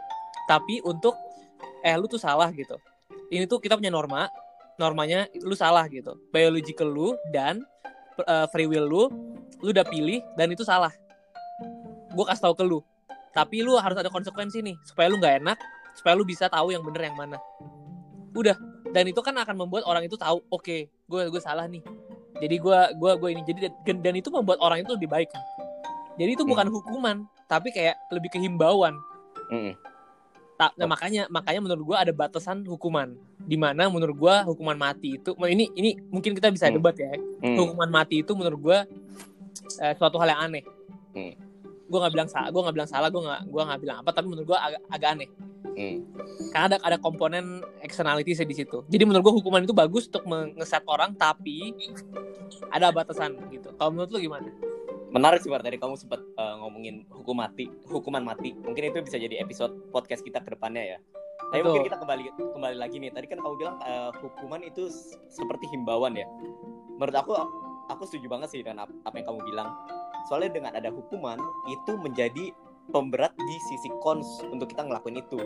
tapi 0.51 0.83
untuk 0.83 1.15
eh 1.85 1.95
lu 1.95 2.05
tuh 2.05 2.19
salah 2.19 2.49
gitu. 2.51 2.75
Ini 3.29 3.45
tuh 3.45 3.61
kita 3.61 3.77
punya 3.77 3.93
norma, 3.93 4.27
normanya 4.79 5.29
lu 5.43 5.53
salah 5.53 5.85
gitu. 5.87 6.17
Biological 6.33 6.89
lu 6.89 7.13
dan 7.29 7.61
uh, 8.25 8.47
free 8.49 8.65
will 8.65 8.87
lu, 8.87 9.03
lu 9.61 9.69
udah 9.69 9.85
pilih 9.85 10.23
dan 10.39 10.49
itu 10.49 10.65
salah. 10.65 10.91
Gue 12.15 12.25
kasih 12.25 12.49
tahu 12.49 12.55
ke 12.57 12.65
lu. 12.65 12.79
Tapi 13.29 13.61
lu 13.61 13.77
harus 13.77 13.95
ada 13.99 14.09
konsekuensi 14.09 14.65
nih 14.65 14.75
supaya 14.81 15.07
lu 15.07 15.21
nggak 15.21 15.45
enak, 15.45 15.57
supaya 15.93 16.17
lu 16.17 16.25
bisa 16.25 16.49
tahu 16.49 16.73
yang 16.73 16.81
bener 16.81 17.11
yang 17.11 17.17
mana. 17.17 17.37
Udah. 18.33 18.57
Dan 18.89 19.05
itu 19.05 19.21
kan 19.21 19.37
akan 19.37 19.53
membuat 19.53 19.85
orang 19.85 20.09
itu 20.09 20.17
tahu, 20.17 20.41
oke, 20.49 20.77
gue 20.89 21.21
gue 21.29 21.41
salah 21.41 21.69
nih. 21.69 21.85
Jadi 22.41 22.55
gue 22.57 22.79
gua 22.97 23.13
gue 23.19 23.29
ini 23.35 23.43
jadi 23.45 23.69
dan- 23.85 24.17
itu 24.17 24.33
membuat 24.33 24.57
orang 24.63 24.81
itu 24.81 24.95
lebih 24.97 25.11
baik 25.11 25.29
kan. 25.29 25.43
Jadi 26.17 26.33
itu 26.33 26.43
bukan 26.43 26.67
hukuman, 26.73 27.27
tapi 27.45 27.69
kayak 27.69 27.95
lebih 28.09 28.33
ke 28.33 28.41
himbauan. 28.41 28.97
Ta- 30.59 30.75
nah, 30.75 30.91
makanya 30.91 31.23
makanya 31.31 31.63
menurut 31.63 31.83
gua 31.87 32.03
ada 32.03 32.11
batasan 32.11 32.67
hukuman 32.67 33.15
di 33.39 33.55
mana 33.55 33.87
menurut 33.87 34.11
gua 34.11 34.43
hukuman 34.43 34.75
mati 34.75 35.15
itu 35.15 35.31
ini 35.47 35.71
ini 35.71 35.95
mungkin 36.11 36.35
kita 36.35 36.51
bisa 36.51 36.67
Hmm. 36.67 36.75
debat 36.75 36.99
ya 36.99 37.15
Mm. 37.15 37.55
hukuman 37.55 37.87
mati 37.87 38.19
itu 38.19 38.35
menurut 38.35 38.59
gua 38.59 38.79
eh, 39.79 39.93
suatu 39.95 40.19
hal 40.19 40.35
yang 40.35 40.41
aneh 40.43 40.63
Hmm. 41.15 41.31
gua 41.87 42.03
nggak 42.03 42.13
bilang 42.13 42.27
salah 42.27 42.51
gua 42.51 42.61
nggak 42.67 42.75
bilang 42.75 42.91
salah 42.91 43.07
gua 43.07 43.21
nggak 43.23 43.41
gua 43.47 43.63
nggak 43.71 43.79
bilang 43.79 43.97
apa 44.03 44.09
tapi 44.11 44.27
menurut 44.27 44.47
gua 44.51 44.59
agak, 44.59 44.81
agak 44.91 45.09
aneh 45.15 45.29
Mm. 45.79 45.97
karena 46.51 46.65
ada 46.67 46.77
ada 46.83 46.97
komponen 46.99 47.63
externalities 47.79 48.43
di 48.43 48.51
situ 48.51 48.83
jadi 48.91 49.07
menurut 49.07 49.23
gua 49.23 49.35
hukuman 49.39 49.63
itu 49.63 49.71
bagus 49.71 50.11
untuk 50.11 50.27
mengeset 50.27 50.83
orang 50.83 51.15
tapi 51.15 51.71
ada 52.67 52.91
batasan 52.91 53.31
gitu 53.47 53.71
kalau 53.79 53.95
menurut 53.95 54.11
lu 54.11 54.19
gimana 54.19 54.51
menarik 55.09 55.41
sih 55.41 55.49
Far 55.49 55.61
tadi 55.65 55.77
kamu 55.81 55.95
sempat 55.97 56.21
eh, 56.21 56.55
ngomongin 56.61 57.05
hukum 57.09 57.37
mati 57.37 57.69
hukuman 57.89 58.21
mati. 58.21 58.53
Mungkin 58.53 58.93
itu 58.93 58.97
bisa 59.01 59.17
jadi 59.17 59.41
episode 59.41 59.73
podcast 59.89 60.21
kita 60.21 60.41
ke 60.41 60.53
depannya 60.53 60.97
ya. 60.97 60.99
Tapi 61.49 61.65
Betul. 61.65 61.67
mungkin 61.73 61.85
kita 61.89 61.97
kembali 61.97 62.23
kembali 62.37 62.77
lagi 62.77 62.95
nih. 63.01 63.09
Tadi 63.13 63.25
kan 63.29 63.39
kamu 63.41 63.55
bilang 63.57 63.75
eh, 63.81 64.11
hukuman 64.21 64.61
itu 64.61 64.87
seperti 65.33 65.65
himbauan 65.73 66.13
ya. 66.13 66.27
Menurut 66.97 67.15
aku 67.15 67.33
aku 67.89 68.03
setuju 68.05 68.29
banget 68.29 68.53
sih 68.53 68.59
dengan 68.61 68.85
ap- 68.85 68.97
apa 69.05 69.15
yang 69.17 69.27
kamu 69.33 69.41
bilang. 69.49 69.69
Soalnya 70.27 70.51
dengan 70.53 70.71
ada 70.77 70.93
hukuman 70.93 71.41
itu 71.65 71.97
menjadi 71.97 72.53
pemberat 72.93 73.33
di 73.37 73.55
sisi 73.69 73.89
cons 74.01 74.45
untuk 74.49 74.69
kita 74.69 74.85
ngelakuin 74.85 75.21
itu. 75.21 75.39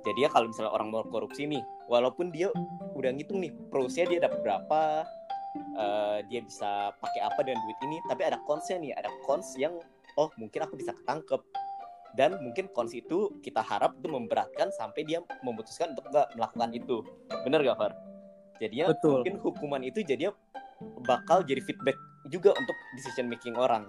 Jadi 0.00 0.24
ya 0.24 0.28
kalau 0.32 0.48
misalnya 0.48 0.72
orang 0.72 0.88
mau 0.88 1.04
korupsi 1.04 1.44
nih 1.44 1.60
walaupun 1.92 2.32
dia 2.32 2.48
udah 2.96 3.10
ngitung 3.12 3.44
nih 3.44 3.52
prosnya 3.68 4.08
dia 4.08 4.16
dapat 4.24 4.40
berapa 4.40 5.04
eh, 5.56 6.18
dia 6.30 6.40
bisa 6.44 6.94
pakai 6.98 7.20
apa 7.26 7.40
dengan 7.42 7.60
duit 7.66 7.78
ini 7.82 7.96
tapi 8.06 8.22
ada 8.26 8.38
consnya 8.46 8.78
nih 8.78 8.92
ada 8.94 9.10
cons 9.26 9.58
yang 9.58 9.74
oh 10.18 10.28
mungkin 10.38 10.62
aku 10.62 10.78
bisa 10.78 10.94
ketangkep 10.94 11.42
dan 12.14 12.38
mungkin 12.42 12.66
cons 12.74 12.94
itu 12.94 13.38
kita 13.42 13.62
harap 13.62 13.94
itu 13.98 14.10
memberatkan 14.10 14.70
sampai 14.74 15.06
dia 15.06 15.22
memutuskan 15.46 15.94
untuk 15.94 16.10
nggak 16.10 16.34
melakukan 16.34 16.70
itu 16.74 16.96
bener 17.46 17.62
gak 17.62 17.78
Far? 17.78 17.92
Jadinya 18.60 18.92
Betul. 18.92 19.24
mungkin 19.24 19.34
hukuman 19.40 19.80
itu 19.80 20.04
jadinya 20.04 20.36
bakal 21.08 21.40
jadi 21.40 21.64
feedback 21.64 21.96
juga 22.28 22.52
untuk 22.52 22.76
decision 22.98 23.30
making 23.30 23.56
orang 23.56 23.88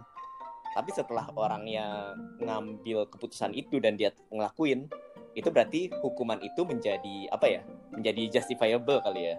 tapi 0.71 0.87
setelah 0.95 1.27
orangnya 1.35 2.15
ngambil 2.39 3.03
keputusan 3.11 3.51
itu 3.51 3.83
dan 3.83 3.99
dia 3.99 4.15
ngelakuin 4.31 4.87
itu 5.35 5.51
berarti 5.51 5.91
hukuman 5.99 6.39
itu 6.39 6.63
menjadi 6.63 7.27
apa 7.31 7.47
ya 7.47 7.61
menjadi 7.91 8.39
justifiable 8.39 9.03
kali 9.03 9.35
ya 9.35 9.37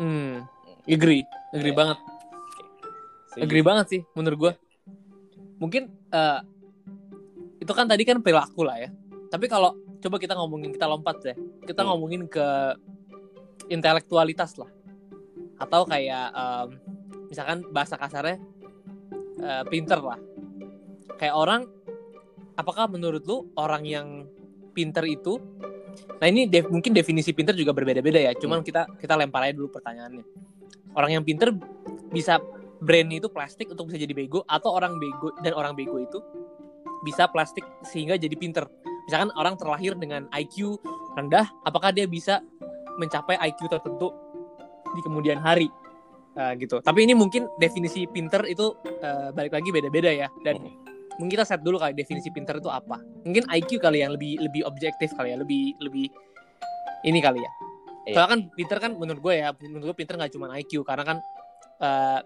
Hmm. 0.00 0.48
Agree, 0.84 1.22
agree 1.52 1.70
Iya. 1.70 1.78
banget. 1.78 1.98
Setuju. 3.30 3.42
Agree 3.42 3.64
banget 3.64 3.86
sih 3.88 4.00
menurut 4.12 4.38
gue. 4.38 4.52
Mungkin 5.56 5.82
eh, 6.10 6.40
itu 7.58 7.72
kan 7.72 7.86
tadi 7.86 8.02
kan 8.02 8.18
perilaku 8.18 8.66
lah 8.66 8.76
ya. 8.76 8.90
Tapi 9.30 9.46
kalau 9.46 9.72
coba 10.02 10.16
kita 10.18 10.34
ngomongin 10.34 10.74
kita 10.74 10.84
lompat 10.84 11.16
deh. 11.22 11.36
Kita 11.62 11.86
Hmm. 11.86 11.94
ngomongin 11.94 12.26
ke 12.26 12.46
intelektualitas 13.70 14.58
lah. 14.58 14.68
Atau 15.56 15.86
kayak 15.86 16.26
em, 16.34 16.68
misalkan 17.30 17.62
bahasa 17.70 17.94
kasarnya 17.94 18.42
eh, 19.38 19.64
pinter 19.70 20.02
lah. 20.02 20.18
Kayak 21.16 21.38
orang 21.38 21.62
apakah 22.58 22.90
menurut 22.90 23.22
lu 23.24 23.46
orang 23.54 23.86
yang 23.86 24.08
pinter 24.74 25.06
itu 25.06 25.38
Nah 26.20 26.26
ini 26.30 26.46
def- 26.46 26.70
mungkin 26.70 26.94
definisi 26.94 27.34
pinter 27.34 27.56
juga 27.56 27.74
berbeda-beda 27.74 28.18
ya. 28.18 28.32
Cuman 28.38 28.62
kita 28.62 28.86
kita 28.98 29.14
lempar 29.18 29.48
aja 29.48 29.54
dulu 29.58 29.72
pertanyaannya. 29.74 30.24
Orang 30.94 31.10
yang 31.10 31.24
pinter 31.24 31.50
bisa 32.12 32.38
brain 32.82 33.08
itu 33.14 33.30
plastik 33.30 33.70
untuk 33.70 33.88
bisa 33.88 33.98
jadi 33.98 34.12
bego 34.12 34.42
atau 34.44 34.74
orang 34.74 34.98
bego 34.98 35.30
dan 35.40 35.54
orang 35.54 35.72
bego 35.78 36.02
itu 36.02 36.18
bisa 37.02 37.26
plastik 37.30 37.66
sehingga 37.86 38.14
jadi 38.18 38.34
pinter. 38.38 38.66
Misalkan 39.06 39.34
orang 39.34 39.58
terlahir 39.58 39.98
dengan 39.98 40.30
IQ 40.30 40.78
rendah, 41.18 41.50
apakah 41.66 41.90
dia 41.90 42.06
bisa 42.06 42.38
mencapai 42.98 43.34
IQ 43.50 43.66
tertentu 43.66 44.14
di 44.94 45.00
kemudian 45.02 45.42
hari? 45.42 45.66
Eh, 46.32 46.52
gitu. 46.64 46.80
Tapi 46.80 47.04
ini 47.04 47.12
mungkin 47.12 47.44
definisi 47.60 48.08
pinter 48.08 48.46
itu 48.48 48.72
eh, 48.84 49.28
balik 49.34 49.52
lagi 49.52 49.68
beda-beda 49.68 50.08
ya. 50.08 50.28
Dan 50.40 50.64
mungkin 51.20 51.40
kita 51.40 51.44
set 51.44 51.60
dulu 51.60 51.76
kali 51.80 51.92
definisi 51.92 52.32
pinter 52.32 52.56
itu 52.60 52.70
apa. 52.72 53.00
Mungkin 53.26 53.48
IQ 53.48 53.80
kali 53.82 54.00
yang 54.04 54.16
lebih 54.16 54.40
lebih 54.40 54.62
objektif 54.64 55.12
kali 55.16 55.34
ya, 55.34 55.36
lebih 55.40 55.76
lebih 55.82 56.06
ini 57.04 57.18
kali 57.18 57.40
ya. 57.42 57.52
Iya. 58.02 58.14
Soalnya 58.18 58.30
kan 58.30 58.40
pinter 58.54 58.78
kan 58.82 58.92
menurut 58.98 59.20
gue 59.22 59.34
ya, 59.38 59.48
menurut 59.62 59.84
gue 59.92 59.96
pinter 59.96 60.14
nggak 60.18 60.32
cuma 60.34 60.50
IQ 60.58 60.82
karena 60.82 61.04
kan 61.06 61.18
eh, 61.82 62.20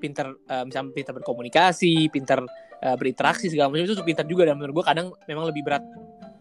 pinter 0.00 0.26
eh, 0.48 0.64
misalnya 0.64 0.92
pinter 0.92 1.12
berkomunikasi, 1.20 2.08
pinter 2.08 2.40
eh, 2.80 2.96
berinteraksi 2.96 3.52
segala 3.52 3.72
macam 3.72 3.84
itu 3.84 3.96
pinter 4.04 4.24
juga 4.24 4.48
dan 4.48 4.56
menurut 4.56 4.82
gue 4.82 4.84
kadang 4.86 5.12
memang 5.28 5.44
lebih 5.52 5.62
berat, 5.64 5.84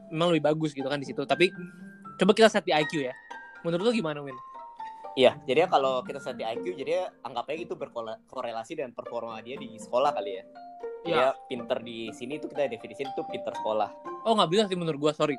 memang 0.10 0.32
lebih 0.36 0.48
bagus 0.48 0.72
gitu 0.72 0.88
kan 0.88 1.00
di 1.00 1.08
situ. 1.08 1.24
Tapi 1.28 1.52
coba 2.20 2.32
kita 2.32 2.48
set 2.48 2.64
di 2.64 2.74
IQ 2.76 3.06
ya. 3.06 3.14
Menurut 3.62 3.90
lo 3.90 3.92
gimana 3.94 4.24
Win? 4.24 4.38
Iya, 5.12 5.36
jadi 5.44 5.68
kalau 5.68 6.00
kita 6.08 6.24
set 6.24 6.40
di 6.40 6.48
IQ, 6.48 6.72
jadi 6.80 7.12
anggapnya 7.28 7.68
itu 7.68 7.76
berkorelasi 7.76 8.80
dengan 8.80 8.96
performa 8.96 9.44
dia 9.44 9.60
di 9.60 9.76
sekolah 9.76 10.16
kali 10.16 10.40
ya. 10.40 10.44
Iya. 11.02 11.16
Dia 11.16 11.28
pinter 11.50 11.78
di 11.82 12.14
sini 12.14 12.38
itu 12.38 12.46
kita 12.46 12.70
definisi 12.70 13.02
itu 13.06 13.22
pinter 13.26 13.54
sekolah. 13.58 13.90
Oh 14.26 14.38
nggak 14.38 14.50
bisa 14.54 14.64
sih 14.70 14.78
menurut 14.78 15.00
gue, 15.02 15.12
sorry. 15.18 15.36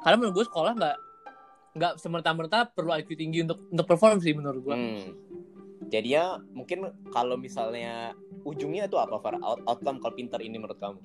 Karena 0.00 0.16
menurut 0.18 0.42
gue 0.42 0.46
sekolah 0.48 0.72
nggak 0.74 0.96
nggak 1.72 1.92
semerta-merta 2.00 2.68
perlu 2.68 2.92
IQ 2.96 3.16
tinggi 3.16 3.44
untuk 3.44 3.64
untuk 3.68 3.86
perform 3.88 4.20
sih 4.20 4.32
menurut 4.32 4.60
gue. 4.64 4.74
Hmm. 4.76 5.08
Jadi 5.92 6.08
ya 6.14 6.40
mungkin 6.56 6.88
kalau 7.12 7.36
misalnya 7.36 8.16
ujungnya 8.48 8.88
itu 8.88 8.96
apa 8.96 9.18
Far? 9.20 9.36
Out- 9.44 9.64
outcome 9.68 10.00
kalau 10.00 10.14
pinter 10.16 10.40
ini 10.40 10.56
menurut 10.56 10.80
kamu? 10.80 11.00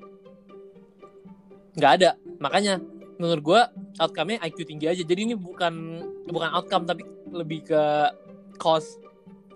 nggak 1.78 1.92
ada 2.02 2.18
makanya 2.42 2.82
menurut 3.22 3.42
gue 3.46 3.62
outcome-nya 4.02 4.42
IQ 4.50 4.66
tinggi 4.66 4.90
aja 4.90 5.06
jadi 5.06 5.30
ini 5.30 5.38
bukan 5.38 6.02
bukan 6.26 6.50
outcome 6.58 6.90
tapi 6.90 7.06
lebih 7.30 7.70
ke 7.70 7.84
cost 8.58 8.98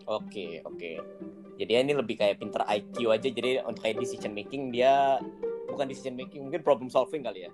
Oke, 0.10 0.60
oke. 0.68 0.92
Jadi 1.62 1.78
ini 1.78 1.94
lebih 1.94 2.18
kayak 2.18 2.42
pinter 2.42 2.66
IQ 2.66 3.14
aja. 3.14 3.30
Jadi 3.30 3.62
untuk 3.62 3.86
kayak 3.86 4.02
decision 4.02 4.34
making 4.34 4.74
dia 4.74 5.22
bukan 5.70 5.86
decision 5.86 6.18
making, 6.18 6.50
mungkin 6.50 6.66
problem 6.66 6.90
solving 6.90 7.22
kali 7.22 7.46
ya. 7.46 7.54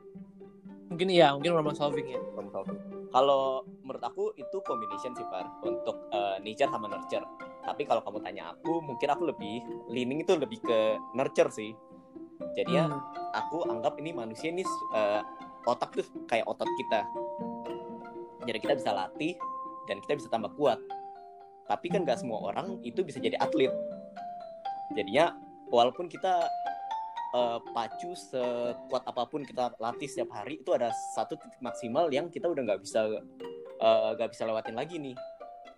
mungkin 0.87 1.11
iya 1.11 1.35
mungkin 1.35 1.51
problem 1.51 1.75
solving 1.75 2.07
ya 2.07 2.19
Problem 2.31 2.47
solving. 2.47 2.79
Kalau 3.11 3.67
menurut 3.83 3.99
aku 3.99 4.31
itu 4.39 4.57
combination 4.63 5.11
sih 5.11 5.27
Far 5.27 5.43
untuk 5.67 6.07
eh, 6.15 6.39
nature 6.39 6.71
sama 6.71 6.87
nurture. 6.87 7.27
Tapi 7.67 7.83
kalau 7.83 7.99
kamu 7.99 8.23
tanya 8.23 8.55
aku, 8.55 8.79
mungkin 8.79 9.11
aku 9.11 9.27
lebih 9.27 9.59
leaning 9.91 10.23
itu 10.23 10.39
lebih 10.39 10.63
ke 10.63 10.95
nurture 11.11 11.51
sih. 11.51 11.75
Jadi 12.55 12.71
ya 12.71 12.87
Hmm. 12.87 13.03
aku 13.35 13.67
anggap 13.67 13.99
ini 13.99 14.15
manusia 14.15 14.47
ini 14.47 14.63
eh, 14.95 15.21
otak 15.67 15.91
tuh 15.99 16.07
kayak 16.31 16.47
otot 16.47 16.71
kita. 16.79 17.03
Jadi 18.47 18.57
kita 18.63 18.73
bisa 18.79 18.95
latih 18.95 19.35
dan 19.91 19.99
kita 19.99 20.23
bisa 20.23 20.31
tambah 20.31 20.55
kuat. 20.55 20.79
Tapi 21.67 21.91
kan 21.91 22.07
nggak 22.07 22.23
semua 22.23 22.39
orang 22.47 22.79
itu 22.87 23.03
bisa 23.03 23.19
jadi 23.19 23.35
atlet. 23.43 23.75
Jadinya 24.95 25.35
walaupun 25.67 26.07
kita 26.07 26.47
eh, 27.35 27.59
pacu 27.75 28.15
sekuat 28.15 29.03
apa 29.03 29.23
pun 29.27 29.43
kita 29.43 29.75
latih 29.79 30.07
setiap 30.07 30.31
hari 30.43 30.63
itu 30.63 30.71
ada 30.71 30.91
satu 31.15 31.35
titik 31.35 31.59
maksimal 31.59 32.07
yang 32.11 32.31
kita 32.31 32.47
udah 32.47 32.63
nggak 32.63 32.81
bisa 32.83 33.07
eh, 33.79 34.09
nggak 34.15 34.29
bisa 34.31 34.43
lewatin 34.47 34.75
lagi 34.75 34.95
nih. 34.99 35.17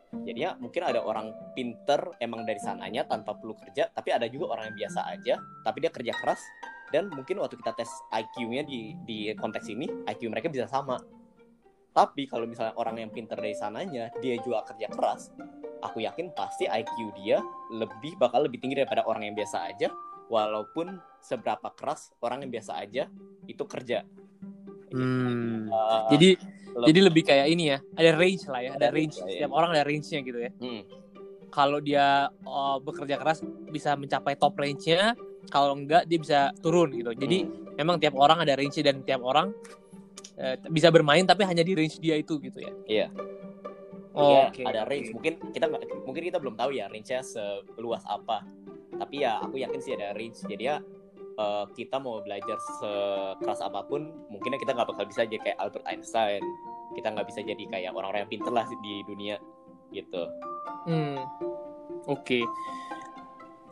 Jadi 0.09 0.41
ya 0.41 0.57
mungkin 0.57 0.81
ada 0.81 1.05
orang 1.05 1.29
pinter 1.53 2.17
emang 2.17 2.41
dari 2.41 2.57
sananya 2.57 3.05
tanpa 3.05 3.37
perlu 3.37 3.53
kerja, 3.53 3.93
tapi 3.93 4.09
ada 4.09 4.25
juga 4.25 4.57
orang 4.57 4.73
yang 4.73 4.77
biasa 4.85 4.99
aja, 5.05 5.37
tapi 5.61 5.85
dia 5.85 5.93
kerja 5.93 6.13
keras 6.17 6.41
dan 6.89 7.13
mungkin 7.13 7.37
waktu 7.37 7.61
kita 7.61 7.77
tes 7.77 7.89
IQ-nya 8.09 8.65
di 8.65 8.97
di 9.05 9.29
konteks 9.37 9.69
ini 9.69 9.85
IQ 10.09 10.33
mereka 10.33 10.49
bisa 10.49 10.65
sama. 10.65 10.97
Tapi 11.93 12.25
kalau 12.25 12.49
misalnya 12.49 12.73
orang 12.77 13.01
yang 13.01 13.11
pinter 13.13 13.37
dari 13.37 13.53
sananya 13.53 14.09
dia 14.17 14.37
juga 14.41 14.65
kerja 14.65 14.89
keras, 14.89 15.29
aku 15.79 16.03
yakin 16.03 16.31
pasti 16.35 16.67
IQ 16.67 17.15
dia 17.17 17.39
lebih 17.71 18.15
bakal 18.19 18.45
lebih 18.45 18.59
tinggi 18.59 18.79
daripada 18.79 19.03
orang 19.07 19.27
yang 19.27 19.35
biasa 19.35 19.69
aja, 19.69 19.89
walaupun 20.27 20.99
seberapa 21.19 21.71
keras 21.73 22.13
orang 22.19 22.45
yang 22.45 22.51
biasa 22.53 22.71
aja 22.79 23.07
itu 23.45 23.63
kerja. 23.65 24.03
Hmm. 24.89 25.69
Eh, 25.69 26.01
jadi 26.17 26.29
lebih- 26.73 26.85
jadi 26.89 26.99
lebih 27.05 27.23
kayak 27.25 27.47
ini 27.49 27.63
ya 27.73 27.77
ada 27.93 28.11
range 28.17 28.43
lah 28.49 28.61
ya 28.61 28.71
ada 28.73 28.89
Ada 28.89 28.95
range 28.95 29.15
ya. 29.17 29.25
setiap 29.25 29.51
orang 29.53 29.69
ada 29.77 29.83
range-nya 29.85 30.19
gitu 30.25 30.39
ya 30.41 30.51
hmm, 30.53 30.81
kalau 31.53 31.77
dia 31.77 32.05
oh, 32.41 32.77
bekerja 32.81 33.21
keras 33.21 33.45
bisa 33.69 33.93
mencapai 33.93 34.33
top 34.33 34.57
range-nya 34.57 35.13
kalau 35.49 35.77
enggak 35.77 36.09
dia 36.09 36.17
bisa 36.17 36.39
turun 36.57 36.89
gitu 36.93 37.13
jadi 37.13 37.45
hmm. 37.45 37.77
memang 37.77 38.01
tiap 38.01 38.17
orang 38.17 38.41
ada 38.41 38.57
range 38.57 38.81
dan 38.81 39.01
tiap 39.05 39.21
orang 39.21 39.53
eh, 40.37 40.57
bisa 40.69 40.89
bermain 40.89 41.21
tapi 41.21 41.45
hanya 41.45 41.61
di 41.61 41.73
range 41.77 42.01
dia 42.01 42.17
itu 42.17 42.41
gitu 42.41 42.57
ya 42.57 42.73
Iya. 42.89 43.07
Oh, 44.15 44.29
Iya, 44.29 44.41
oke 44.49 44.61
ada 44.65 44.81
range. 44.87 45.09
Mungkin 45.13 45.33
kita 45.53 45.65
nggak, 45.69 45.81
mungkin 46.05 46.23
kita 46.25 46.37
belum 46.41 46.55
tahu 46.57 46.71
ya 46.75 46.85
range-nya 46.89 47.21
seluas 47.21 48.03
apa. 48.07 48.45
Tapi 48.99 49.15
ya 49.23 49.39
aku 49.41 49.61
yakin 49.61 49.79
sih 49.79 49.93
ada 49.95 50.13
range. 50.17 50.41
Jadi 50.45 50.63
ya 50.65 50.77
eh, 51.39 51.65
kita 51.77 51.97
mau 52.01 52.21
belajar 52.23 52.57
sekeras 52.81 53.61
apa 53.61 53.85
pun, 53.85 54.11
mungkinnya 54.33 54.59
kita 54.59 54.75
nggak 54.75 54.89
bakal 54.91 55.05
bisa 55.05 55.25
jadi 55.25 55.41
kayak 55.41 55.57
Albert 55.61 55.85
Einstein. 55.87 56.43
Kita 56.97 57.13
nggak 57.13 57.27
bisa 57.29 57.45
jadi 57.45 57.63
kayak 57.69 57.93
orang-orang 57.93 58.25
yang 58.25 58.31
pinter 58.33 58.51
lah 58.53 58.65
di 58.65 59.05
dunia 59.05 59.37
gitu. 59.93 60.23
Hmm. 60.85 61.21
Oke. 62.09 62.45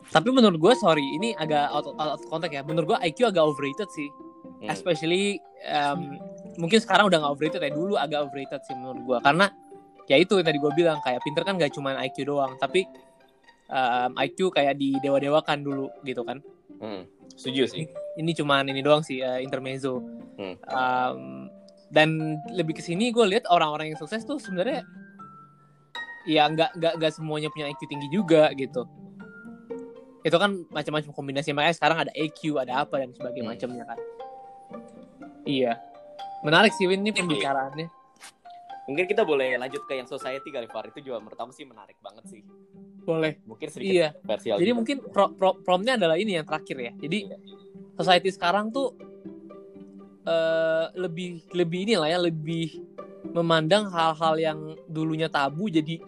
Tapi 0.08 0.30
menurut 0.32 0.56
gue, 0.56 0.74
sorry, 0.80 1.04
ini 1.04 1.36
agak 1.36 1.68
out, 1.68 1.92
out 2.00 2.16
of 2.16 2.24
context 2.32 2.56
ya. 2.56 2.64
Menurut 2.64 2.96
gue 2.96 3.00
IQ 3.12 3.28
agak 3.28 3.44
overrated 3.44 3.90
sih. 3.92 4.08
Hmm. 4.64 4.72
Especially 4.72 5.44
um, 5.68 6.16
mungkin 6.56 6.80
sekarang 6.80 7.12
udah 7.12 7.20
gak 7.20 7.34
overrated 7.36 7.62
ya. 7.62 7.72
Dulu 7.76 8.00
agak 8.00 8.32
overrated 8.32 8.62
sih 8.64 8.76
menurut 8.76 9.02
gue. 9.04 9.18
Karena 9.20 9.52
ya 10.08 10.16
itu 10.18 10.40
yang 10.40 10.48
tadi 10.48 10.60
gue 10.60 10.72
bilang 10.74 11.00
kayak 11.04 11.20
pinter 11.24 11.44
kan 11.44 11.60
gak 11.60 11.76
cuma 11.76 11.96
IQ 12.00 12.28
doang, 12.28 12.56
tapi 12.58 12.88
um, 13.70 14.12
IQ 14.18 14.52
kayak 14.56 14.80
di 14.80 14.96
dewa-dewakan 15.04 15.64
dulu 15.64 15.88
gitu 16.04 16.24
kan. 16.24 16.40
Hmm. 16.80 17.04
Setuju 17.36 17.64
sih. 17.70 17.86
Ini 18.18 18.32
cuman 18.34 18.72
ini 18.72 18.82
doang 18.82 19.04
sih 19.04 19.22
uh, 19.22 19.38
intermezzo. 19.44 20.02
Hmm. 20.40 20.56
Um, 20.72 21.22
dan 21.92 22.40
lebih 22.52 22.80
ke 22.80 22.84
sini 22.84 23.16
gue 23.16 23.24
lihat 23.24 23.48
orang-orang 23.48 23.96
yang 23.96 24.00
sukses 24.00 24.28
tuh 24.28 24.40
sebenarnya 24.40 24.84
ya 26.28 26.44
nggak 26.52 26.76
nggak 26.76 26.94
nggak 27.00 27.12
semuanya 27.16 27.48
punya 27.48 27.72
IQ 27.72 27.88
tinggi 27.88 28.08
juga 28.12 28.52
gitu 28.52 28.84
itu 30.28 30.36
kan 30.36 30.68
macam-macam 30.68 31.12
kombinasi 31.16 31.56
makanya 31.56 31.76
sekarang 31.80 31.98
ada 32.04 32.12
EQ 32.12 32.60
ada 32.60 32.84
apa 32.84 33.00
dan 33.00 33.16
sebagainya 33.16 33.48
Hmm. 33.48 33.54
macamnya 33.56 33.84
kan 33.88 34.00
iya 35.48 35.80
menarik 36.44 36.76
sih 36.76 36.84
Win 36.84 37.08
ini 37.08 37.16
pembicaraannya 37.16 37.88
Mungkin 38.88 39.04
kita 39.04 39.28
boleh 39.28 39.60
lanjut 39.60 39.84
ke 39.84 40.00
yang 40.00 40.08
society 40.08 40.48
kali 40.48 40.66
Far. 40.72 40.88
Itu 40.88 41.04
juga 41.04 41.20
menurut 41.20 41.36
aku 41.36 41.52
sih 41.52 41.68
menarik 41.68 42.00
banget 42.00 42.26
sih. 42.32 42.42
boleh. 43.08 43.40
Mungkin 43.48 43.68
sedikit 43.72 43.96
iya. 43.96 44.10
versi 44.20 44.52
jadi 44.52 44.76
mungkin 44.76 45.00
pro, 45.00 45.32
pro- 45.32 45.56
promnya 45.64 45.96
adalah 45.96 46.20
ini 46.20 46.36
yang 46.36 46.44
terakhir 46.44 46.76
ya. 46.76 46.92
Jadi 47.00 47.32
society 47.96 48.36
sekarang 48.36 48.68
tuh 48.68 49.00
eh, 50.28 50.86
lebih 50.92 51.48
lebih 51.56 51.88
ini 51.88 51.96
lah 51.96 52.12
ya 52.12 52.20
lebih 52.20 52.84
memandang 53.32 53.88
hal-hal 53.88 54.36
yang 54.36 54.60
dulunya 54.92 55.32
tabu 55.32 55.72
jadi 55.72 56.04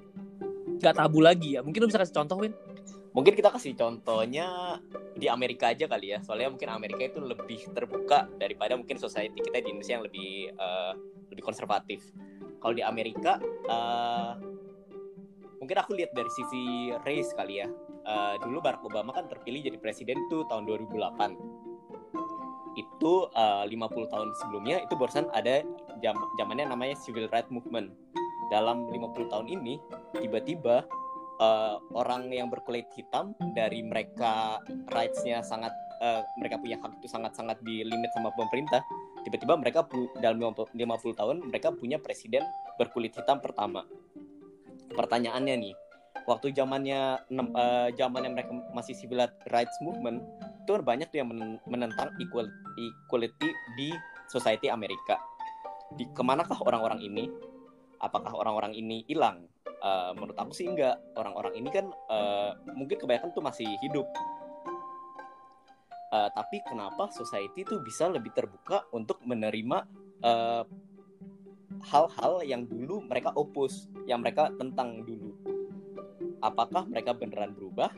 nggak 0.80 0.96
tabu 0.96 1.24
lagi 1.24 1.56
ya. 1.56 1.63
Mungkin 1.63 1.84
lu 1.84 1.88
bisa 1.88 2.04
kasih 2.04 2.15
contoh 2.20 2.36
Win? 2.44 2.52
Mungkin 3.15 3.34
kita 3.34 3.48
kasih 3.48 3.74
contohnya 3.80 4.80
di 5.15 5.32
Amerika 5.32 5.72
aja 5.72 5.88
kali 5.88 6.15
ya. 6.15 6.20
Soalnya 6.20 6.52
mungkin 6.52 6.68
Amerika 6.68 7.04
itu 7.08 7.20
lebih 7.24 7.63
terbuka 7.72 8.28
daripada 8.36 8.76
mungkin 8.76 9.00
society 9.00 9.39
kita 9.39 9.63
di 9.63 9.72
Indonesia 9.72 9.96
yang 9.96 10.04
lebih 10.04 10.52
uh, 10.56 10.94
lebih 11.32 11.44
konservatif 11.44 12.04
kalau 12.60 12.76
di 12.76 12.84
Amerika 12.84 13.39
uh, 13.67 14.36
mungkin 15.60 15.78
aku 15.80 15.95
lihat 15.95 16.12
dari 16.15 16.32
sisi 16.32 16.91
race 17.04 17.32
kali 17.36 17.63
ya. 17.63 17.67
Uh, 18.10 18.39
dulu 18.41 18.63
Barack 18.63 18.82
Obama 18.88 19.13
kan 19.13 19.28
terpilih 19.30 19.62
jadi 19.69 19.78
presiden 19.78 20.17
tuh 20.32 20.48
tahun 20.50 20.65
2008 20.65 21.60
itu 22.80 23.13
uh, 23.36 23.67
50 23.67 24.13
tahun 24.13 24.30
sebelumnya 24.39 24.82
itu 24.82 24.93
barusan 24.95 25.28
ada 25.36 25.62
jam 26.00 26.15
zamannya 26.39 26.72
namanya 26.72 26.95
civil 26.98 27.28
rights 27.30 27.52
movement. 27.52 27.91
Dalam 28.50 28.89
50 28.89 29.30
tahun 29.30 29.48
ini 29.52 29.78
tiba-tiba 30.17 30.88
uh, 31.38 31.76
orang 31.93 32.30
yang 32.30 32.50
berkulit 32.50 32.88
hitam 32.93 33.34
dari 33.54 33.82
mereka 33.82 34.58
rights-nya 34.89 35.41
sangat 35.41 35.72
uh, 36.02 36.22
mereka 36.39 36.58
punya 36.58 36.78
hak 36.82 36.98
itu 36.98 37.08
sangat-sangat 37.12 37.58
di 37.62 37.84
limit 37.84 38.10
sama 38.15 38.30
pemerintah 38.34 38.82
tiba-tiba 39.30 39.56
mereka 39.62 39.86
dalam 40.18 40.42
50 40.42 40.74
tahun 41.13 41.38
mereka 41.54 41.70
punya 41.78 42.02
presiden 42.02 42.42
berkulit 42.82 43.13
hitam 43.13 43.38
pertama. 43.38 43.86
Pertanyaannya 44.89 45.56
nih 45.70 45.76
waktu 46.26 46.50
zamannya 46.54 47.30
uh, 47.54 47.89
zamannya 47.94 48.34
mereka 48.34 48.52
masih 48.74 48.98
civil 48.98 49.22
rights 49.54 49.78
movement 49.86 50.26
itu 50.65 50.78
banyak 50.82 51.10
tuh 51.10 51.26
yang 51.26 51.30
menentang 51.65 52.13
equality, 52.22 52.86
equality 53.10 53.50
di 53.74 53.89
society 54.30 54.70
Amerika. 54.70 55.18
Di 55.98 56.06
ke 56.13 56.22
manakah 56.22 56.62
orang-orang 56.62 57.02
ini? 57.02 57.26
Apakah 57.98 58.38
orang-orang 58.38 58.78
ini 58.78 59.02
hilang? 59.10 59.50
Uh, 59.82 60.13
menurut 60.13 60.38
aku 60.38 60.54
sih 60.54 60.70
enggak. 60.70 61.02
Orang-orang 61.18 61.58
ini 61.58 61.70
kan 61.74 61.89
uh, 62.13 62.54
mungkin 62.78 63.02
kebanyakan 63.02 63.34
tuh 63.34 63.42
masih 63.42 63.65
hidup 63.82 64.06
uh, 66.13 66.30
tapi 66.34 66.62
kenapa 66.65 67.10
society 67.13 67.65
tuh 67.65 67.82
bisa 67.82 68.10
lebih 68.10 68.34
terbuka 68.34 68.86
untuk 68.93 69.22
menerima 69.26 69.86
hal 70.19 70.67
hal-hal 71.80 72.43
yang 72.43 72.67
dulu 72.67 73.00
mereka 73.08 73.32
opus 73.39 73.88
yang 74.04 74.19
mereka 74.19 74.52
tentang 74.60 75.06
dulu? 75.08 75.32
Apakah 76.43 76.88
mereka 76.88 77.15
beneran 77.15 77.56
berubah 77.56 77.91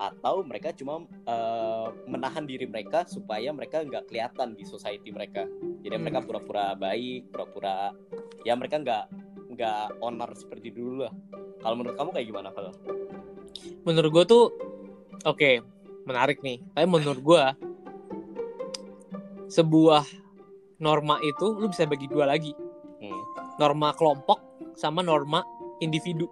atau 0.00 0.40
mereka 0.40 0.72
cuma 0.72 1.04
uh, 1.28 1.92
menahan 2.08 2.48
diri 2.48 2.64
mereka 2.64 3.04
supaya 3.04 3.52
mereka 3.52 3.84
nggak 3.84 4.08
kelihatan 4.08 4.56
di 4.56 4.64
society 4.64 5.12
mereka? 5.12 5.44
Jadi 5.84 5.94
hmm. 5.96 6.02
mereka 6.02 6.24
pura-pura 6.24 6.72
baik 6.72 7.28
pura-pura 7.28 7.92
ya 8.48 8.56
mereka 8.56 8.80
nggak 8.80 9.04
nggak 9.52 10.00
owner 10.00 10.30
seperti 10.32 10.72
dulu 10.72 11.04
lah. 11.04 11.12
Kalau 11.60 11.76
menurut 11.76 11.96
kamu 12.00 12.10
kayak 12.16 12.28
gimana 12.32 12.48
kalau 12.56 12.72
menurut 13.84 14.10
gue 14.12 14.24
tuh 14.24 14.44
oke 15.24 15.36
okay, 15.36 15.60
menarik 16.08 16.40
nih 16.40 16.60
tapi 16.72 16.86
menurut 16.88 17.20
gue 17.20 17.42
sebuah 19.50 20.04
norma 20.80 21.20
itu 21.20 21.46
lu 21.58 21.68
bisa 21.68 21.84
bagi 21.84 22.06
dua 22.06 22.30
lagi 22.30 22.54
hmm. 23.02 23.56
norma 23.60 23.92
kelompok 23.98 24.40
sama 24.78 25.04
norma 25.04 25.44
individu 25.82 26.30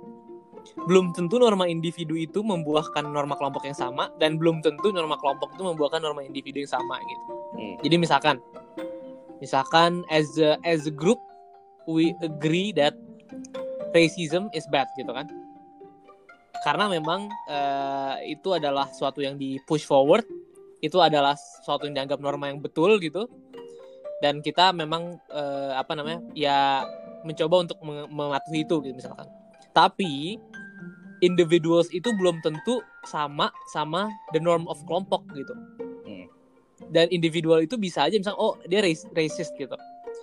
belum 0.84 1.16
tentu 1.16 1.40
norma 1.40 1.64
individu 1.64 2.16
itu 2.16 2.44
membuahkan 2.44 3.08
norma 3.08 3.36
kelompok 3.36 3.64
yang 3.64 3.76
sama 3.76 4.12
dan 4.20 4.36
belum 4.36 4.60
tentu 4.60 4.92
norma 4.92 5.16
kelompok 5.16 5.56
itu 5.56 5.62
membuahkan 5.64 6.00
norma 6.04 6.20
individu 6.20 6.60
yang 6.60 6.72
sama 6.72 7.00
gitu. 7.00 7.24
Hmm. 7.56 7.76
Jadi 7.80 7.96
misalkan 7.96 8.36
misalkan 9.40 10.04
as 10.12 10.36
a 10.36 10.60
as 10.68 10.84
a 10.84 10.92
group 10.92 11.18
we 11.88 12.12
agree 12.20 12.74
that 12.74 12.92
racism 13.96 14.52
is 14.52 14.68
bad 14.68 14.86
gitu 15.00 15.08
kan 15.08 15.24
karena 16.62 16.90
memang 16.90 17.30
uh, 17.46 18.18
itu 18.26 18.54
adalah 18.54 18.90
suatu 18.90 19.22
yang 19.22 19.38
di 19.38 19.58
push 19.64 19.86
forward. 19.86 20.26
Itu 20.78 21.02
adalah 21.02 21.34
suatu 21.36 21.86
yang 21.90 21.94
dianggap 21.98 22.22
norma 22.22 22.50
yang 22.50 22.62
betul 22.62 22.98
gitu. 23.02 23.26
Dan 24.18 24.42
kita 24.42 24.74
memang 24.74 25.18
uh, 25.30 25.78
apa 25.78 25.94
namanya 25.94 26.22
ya 26.34 26.82
mencoba 27.22 27.66
untuk 27.66 27.78
mematuhi 27.86 28.66
itu 28.66 28.82
gitu 28.82 28.94
misalkan. 28.94 29.26
Tapi 29.70 30.38
individuals 31.22 31.90
itu 31.90 32.10
belum 32.14 32.42
tentu 32.42 32.82
sama 33.06 33.50
sama 33.74 34.10
the 34.34 34.40
norm 34.42 34.66
of 34.70 34.78
kelompok 34.86 35.22
gitu. 35.34 35.54
Hmm. 36.08 36.24
dan 36.94 37.10
individual 37.12 37.60
itu 37.60 37.76
bisa 37.76 38.06
aja 38.06 38.16
misalnya 38.16 38.38
oh 38.38 38.54
dia 38.70 38.80
racist 39.12 39.50
gitu. 39.58 39.74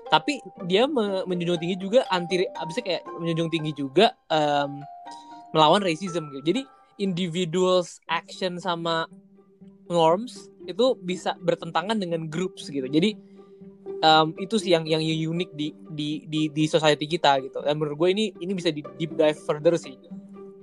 Tapi 0.08 0.40
dia 0.70 0.86
me 0.86 1.26
menjunjung 1.26 1.60
tinggi 1.60 1.78
juga 1.78 2.06
anti 2.14 2.46
abisnya 2.46 2.84
kayak 2.86 3.04
menjunjung 3.20 3.50
tinggi 3.52 3.72
juga 3.76 4.16
um, 4.32 4.82
melawan 5.52 5.84
racism 5.84 6.32
gitu. 6.34 6.54
Jadi 6.54 6.62
individuals 6.98 8.00
action 8.08 8.58
sama 8.58 9.06
norms 9.92 10.50
itu 10.66 10.98
bisa 11.04 11.38
bertentangan 11.44 12.00
dengan 12.00 12.26
groups 12.32 12.72
gitu. 12.72 12.88
Jadi 12.90 13.14
um, 14.02 14.34
itu 14.42 14.58
sih 14.58 14.74
yang 14.74 14.88
yang 14.88 15.02
unik 15.04 15.50
di 15.54 15.68
di 15.94 16.10
di 16.26 16.42
di 16.50 16.64
society 16.66 17.06
kita 17.06 17.44
gitu. 17.46 17.62
Dan 17.62 17.78
menurut 17.78 18.00
gue 18.00 18.10
ini 18.16 18.26
ini 18.42 18.52
bisa 18.58 18.74
di 18.74 18.82
deep 18.98 19.14
dive 19.14 19.38
further 19.46 19.78
sih. 19.78 19.96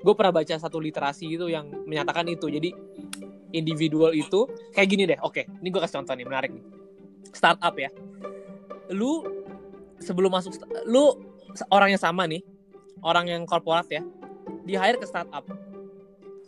Gue 0.02 0.14
pernah 0.18 0.34
baca 0.34 0.58
satu 0.58 0.82
literasi 0.82 1.30
itu 1.30 1.46
yang 1.46 1.70
menyatakan 1.86 2.26
itu. 2.26 2.50
Jadi 2.50 2.74
individual 3.54 4.10
itu 4.16 4.48
kayak 4.74 4.88
gini 4.90 5.04
deh. 5.06 5.18
Oke 5.22 5.46
ini 5.62 5.68
gue 5.70 5.80
kasih 5.80 6.02
contoh 6.02 6.14
nih 6.18 6.26
menarik 6.26 6.50
nih. 6.50 6.64
Startup 7.30 7.74
ya. 7.78 7.92
Lu 8.90 9.22
sebelum 10.02 10.34
masuk 10.34 10.58
lu 10.90 11.14
orang 11.70 11.94
yang 11.94 12.02
sama 12.02 12.26
nih 12.26 12.42
orang 13.06 13.30
yang 13.30 13.42
korporat 13.46 13.86
ya 13.86 14.02
di 14.62 14.74
hire 14.78 14.98
ke 14.98 15.06
startup. 15.06 15.44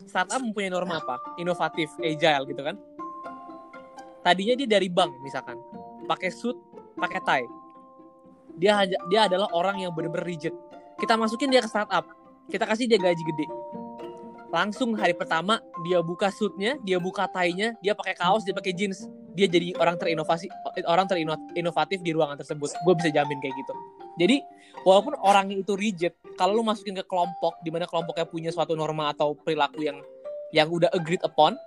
Startup 0.06 0.38
mempunyai 0.38 0.70
norma 0.70 1.02
apa? 1.02 1.18
Inovatif 1.38 1.90
agile 1.98 2.44
gitu 2.50 2.62
kan? 2.62 2.76
Tadinya 4.24 4.54
dia 4.56 4.68
dari 4.78 4.88
bank 4.88 5.12
misalkan 5.20 5.58
pakai 6.08 6.30
suit 6.32 6.56
pakai 6.96 7.20
tie. 7.22 7.46
Dia 8.56 8.86
dia 9.10 9.26
adalah 9.26 9.50
orang 9.52 9.82
yang 9.82 9.90
benar-benar 9.92 10.24
rigid. 10.24 10.54
Kita 10.96 11.18
masukin 11.18 11.50
dia 11.50 11.60
ke 11.60 11.68
startup 11.68 12.06
kita 12.48 12.64
kasih 12.68 12.84
dia 12.88 13.00
gaji 13.00 13.22
gede. 13.24 13.46
Langsung 14.52 14.94
hari 14.94 15.16
pertama 15.16 15.58
dia 15.82 15.98
buka 16.04 16.30
suitnya 16.30 16.78
dia 16.84 17.00
buka 17.02 17.26
tie-nya 17.26 17.74
dia 17.82 17.96
pakai 17.96 18.14
kaos 18.14 18.44
dia 18.44 18.54
pakai 18.54 18.72
jeans. 18.76 19.08
Dia 19.34 19.50
jadi 19.50 19.74
orang 19.82 19.98
terinovasi 19.98 20.46
orang 20.86 21.10
terinovatif 21.10 21.98
di 22.04 22.14
ruangan 22.14 22.38
tersebut. 22.38 22.70
Gue 22.86 22.94
bisa 22.94 23.10
jamin 23.10 23.42
kayak 23.42 23.54
gitu. 23.58 23.72
Jadi 24.14 24.36
walaupun 24.86 25.18
orangnya 25.18 25.58
itu 25.58 25.74
rigid 25.74 26.14
kalau 26.34 26.58
lu 26.58 26.64
masukin 26.66 26.94
ke 26.98 27.04
kelompok 27.06 27.58
di 27.62 27.70
mana 27.70 27.88
kelompoknya 27.88 28.26
punya 28.26 28.50
suatu 28.50 28.74
norma 28.74 29.10
atau 29.14 29.34
perilaku 29.34 29.86
yang 29.86 29.98
yang 30.54 30.70
udah 30.70 30.90
agreed 30.94 31.22
upon 31.26 31.58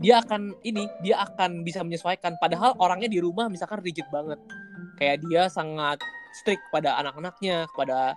dia 0.00 0.24
akan 0.24 0.56
ini 0.64 0.88
dia 1.04 1.20
akan 1.20 1.60
bisa 1.60 1.84
menyesuaikan. 1.84 2.40
Padahal 2.40 2.72
orangnya 2.80 3.12
di 3.12 3.20
rumah 3.20 3.52
misalkan 3.52 3.84
rigid 3.84 4.08
banget. 4.08 4.40
Kayak 4.96 5.16
dia 5.28 5.42
sangat 5.52 6.00
strict 6.40 6.64
pada 6.72 6.96
anak-anaknya 7.04 7.68
kepada 7.68 8.16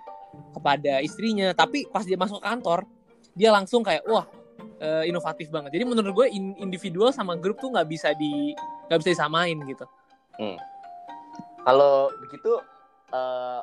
kepada 0.56 1.04
istrinya. 1.04 1.52
Tapi 1.52 1.92
pas 1.92 2.08
dia 2.08 2.16
masuk 2.16 2.40
kantor 2.40 2.88
dia 3.36 3.52
langsung 3.52 3.84
kayak 3.84 4.08
wah 4.08 4.24
uh, 4.80 5.04
inovatif 5.04 5.52
banget. 5.52 5.76
Jadi 5.76 5.84
menurut 5.84 6.24
gue 6.24 6.28
in, 6.32 6.56
individual 6.56 7.12
sama 7.12 7.36
grup 7.36 7.60
tuh 7.60 7.76
nggak 7.76 7.88
bisa 7.92 8.16
di 8.16 8.56
nggak 8.88 9.00
bisa 9.04 9.12
disamain 9.20 9.60
gitu. 9.68 9.86
Hmm. 10.34 10.58
kalau 11.62 12.10
begitu 12.26 12.58
uh, 13.14 13.62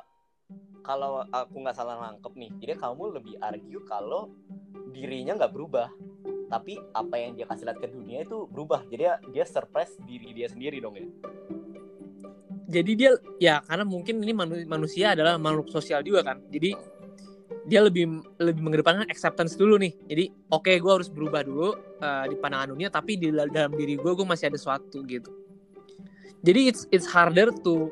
kalau 0.80 1.24
aku 1.28 1.56
nggak 1.60 1.76
salah 1.76 1.96
nangkep 2.00 2.32
nih 2.36 2.50
jadi 2.60 2.72
kamu 2.80 3.20
lebih 3.20 3.34
argue 3.40 3.80
kalau 3.84 4.32
dirinya 4.90 5.38
nggak 5.38 5.52
berubah. 5.54 5.88
Tapi 6.50 6.74
apa 6.92 7.14
yang 7.14 7.38
dia 7.38 7.46
kasih 7.46 7.64
lihat 7.70 7.78
ke 7.78 7.86
dunia 7.86 8.26
itu 8.26 8.44
berubah. 8.50 8.82
Jadi 8.90 9.02
dia, 9.06 9.14
dia 9.30 9.44
surprise 9.46 9.94
diri 10.02 10.34
dia 10.34 10.50
sendiri 10.50 10.82
dong 10.82 10.98
ya. 10.98 11.06
Jadi 12.70 12.92
dia 12.94 13.10
ya 13.38 13.54
karena 13.66 13.82
mungkin 13.86 14.22
ini 14.22 14.34
manusia 14.66 15.14
adalah 15.14 15.38
makhluk 15.38 15.70
sosial 15.70 16.02
juga 16.02 16.26
kan. 16.26 16.42
Jadi 16.50 16.74
dia 17.66 17.80
lebih 17.86 18.22
lebih 18.42 18.62
mengedepankan 18.62 19.06
acceptance 19.06 19.54
dulu 19.54 19.78
nih. 19.78 19.94
Jadi 20.10 20.24
oke 20.50 20.66
okay, 20.66 20.76
gue 20.82 20.90
harus 20.90 21.10
berubah 21.10 21.46
dulu 21.46 21.74
uh, 22.02 22.26
di 22.26 22.34
pandangan 22.38 22.74
dunia 22.74 22.90
tapi 22.90 23.18
di 23.18 23.30
dalam 23.30 23.74
diri 23.74 23.94
gue 23.94 24.10
gue 24.10 24.26
masih 24.26 24.50
ada 24.50 24.58
sesuatu 24.58 25.02
gitu. 25.06 25.30
Jadi 26.42 26.60
it's 26.66 26.82
it's 26.90 27.06
harder 27.06 27.50
to 27.62 27.90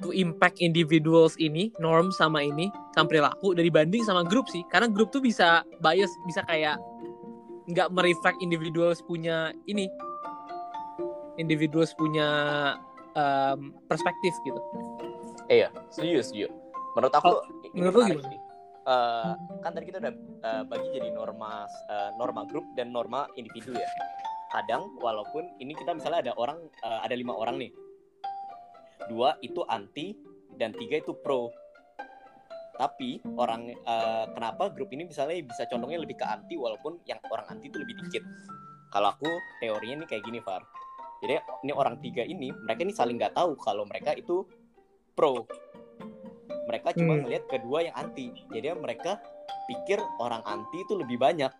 to 0.00 0.10
impact 0.16 0.58
individuals 0.60 1.36
ini 1.36 1.70
norm 1.78 2.10
sama 2.12 2.44
ini 2.44 2.72
sama 2.96 3.08
perilaku 3.08 3.52
dari 3.54 3.68
banding 3.68 4.04
sama 4.04 4.26
grup 4.26 4.48
sih. 4.48 4.64
Karena 4.68 4.88
grup 4.88 5.12
tuh 5.14 5.22
bisa 5.22 5.64
bias 5.80 6.10
bisa 6.24 6.44
kayak 6.48 6.80
nggak 7.70 7.88
mereflect 7.92 8.40
individuals 8.42 9.00
punya 9.04 9.54
ini. 9.68 9.86
Individuals 11.38 11.94
punya 11.96 12.28
um, 13.16 13.72
perspektif 13.88 14.32
gitu. 14.44 14.60
Iya 15.50 15.72
setuju 15.90 16.20
setuju 16.22 16.48
menurut 16.94 17.14
aku 17.14 17.32
oh, 17.38 17.42
menurut 17.74 17.94
lu 17.94 18.02
gimana? 18.18 18.36
uh, 18.86 19.32
kan 19.62 19.70
tadi 19.74 19.84
kita 19.90 19.98
udah 20.02 20.14
uh, 20.42 20.62
bagi 20.66 20.88
jadi 20.94 21.08
norma 21.14 21.66
uh, 21.90 22.10
norma 22.18 22.42
grup 22.50 22.66
dan 22.74 22.90
norma 22.90 23.30
individu 23.38 23.74
ya. 23.74 23.88
Kadang 24.50 24.98
walaupun 24.98 25.46
ini 25.62 25.78
kita 25.78 25.94
misalnya 25.94 26.26
ada 26.26 26.32
orang 26.34 26.58
uh, 26.82 27.00
ada 27.06 27.14
lima 27.14 27.30
orang 27.38 27.62
nih 27.62 27.70
dua 29.08 29.38
itu 29.40 29.64
anti 29.70 30.12
dan 30.58 30.76
tiga 30.76 31.00
itu 31.00 31.16
pro. 31.16 31.48
Tapi 32.80 33.20
orang 33.36 33.76
uh, 33.84 34.24
kenapa 34.32 34.72
grup 34.72 34.88
ini 34.92 35.04
misalnya 35.04 35.36
bisa 35.44 35.68
condongnya 35.68 36.00
lebih 36.00 36.16
ke 36.16 36.24
anti 36.24 36.56
walaupun 36.56 37.00
yang 37.04 37.20
orang 37.28 37.44
anti 37.52 37.68
itu 37.68 37.76
lebih 37.76 37.96
dikit? 38.04 38.24
Kalau 38.90 39.12
aku 39.12 39.28
teorinya 39.60 40.04
nih 40.04 40.08
kayak 40.08 40.24
gini 40.24 40.40
Far. 40.40 40.64
Jadi 41.20 41.36
ini 41.68 41.72
orang 41.76 42.00
tiga 42.00 42.24
ini 42.24 42.48
mereka 42.64 42.80
ini 42.80 42.96
saling 42.96 43.20
nggak 43.20 43.36
tahu 43.36 43.52
kalau 43.60 43.84
mereka 43.84 44.16
itu 44.16 44.48
pro. 45.12 45.44
Mereka 46.64 46.96
cuma 46.96 47.20
Hmm. 47.20 47.28
ngelihat 47.28 47.44
kedua 47.52 47.84
yang 47.84 47.94
anti. 48.00 48.32
Jadi 48.48 48.72
mereka 48.72 49.20
pikir 49.68 50.00
orang 50.16 50.40
anti 50.48 50.80
itu 50.80 50.96
lebih 50.96 51.20
banyak. 51.20 51.52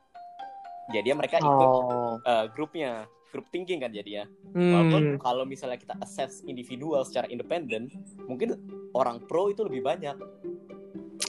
Jadi 0.90 1.08
mereka 1.12 1.36
ikut 1.38 1.68
Oh. 1.70 2.16
uh, 2.24 2.46
grupnya 2.56 3.04
grup 3.30 3.46
thinking 3.48 3.80
kan 3.80 3.90
jadinya 3.90 4.26
Walaupun 4.50 5.02
Hmm. 5.14 5.18
kalau 5.18 5.44
misalnya 5.44 5.78
kita 5.78 5.94
assess 5.98 6.42
individual 6.44 7.06
secara 7.06 7.26
independen, 7.26 7.86
mungkin 8.26 8.58
orang 8.92 9.22
pro 9.22 9.46
itu 9.46 9.62
lebih 9.62 9.80
banyak. 9.80 10.18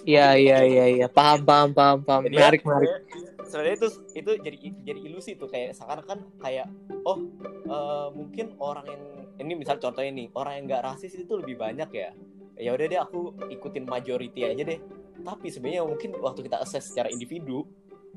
Iya 0.01 0.33
iya 0.33 0.57
iya 0.65 0.85
iya 0.89 1.07
paham 1.07 1.45
paham 1.45 1.69
paham 1.77 2.01
paham 2.01 2.25
Jadi 2.25 2.33
menarik 2.33 2.61
menarik. 2.65 2.89
sebenarnya- 3.45 3.75
itu 3.77 3.87
itu 4.15 4.31
jadi 4.41 4.57
jadi 4.81 4.99
ilusi 5.03 5.31
tuh 5.35 5.45
kayak 5.45 5.77
sekarang 5.77 6.05
kan 6.07 6.19
kayak 6.39 6.65
oh 7.03 7.21
eh, 7.67 8.07
mungkin 8.11 8.55
orang 8.57 8.85
yang 8.87 9.03
ini 9.37 9.53
misal 9.53 9.77
contohnya 9.77 10.09
nih 10.09 10.27
orang 10.33 10.53
yang 10.57 10.65
nggak 10.65 10.83
rasis 10.87 11.13
itu 11.13 11.33
lebih 11.37 11.59
banyak 11.59 11.89
ya. 11.91 12.09
Ya 12.57 12.73
udah 12.73 12.85
deh 12.87 12.97
aku 12.97 13.19
ikutin 13.47 13.85
majority 13.85 14.41
aja 14.43 14.63
deh. 14.63 14.79
Tapi 15.21 15.47
sebenarnya 15.49 15.85
mungkin 15.85 16.17
waktu 16.17 16.41
kita 16.41 16.57
assess 16.57 16.89
secara 16.89 17.09
individu 17.09 17.65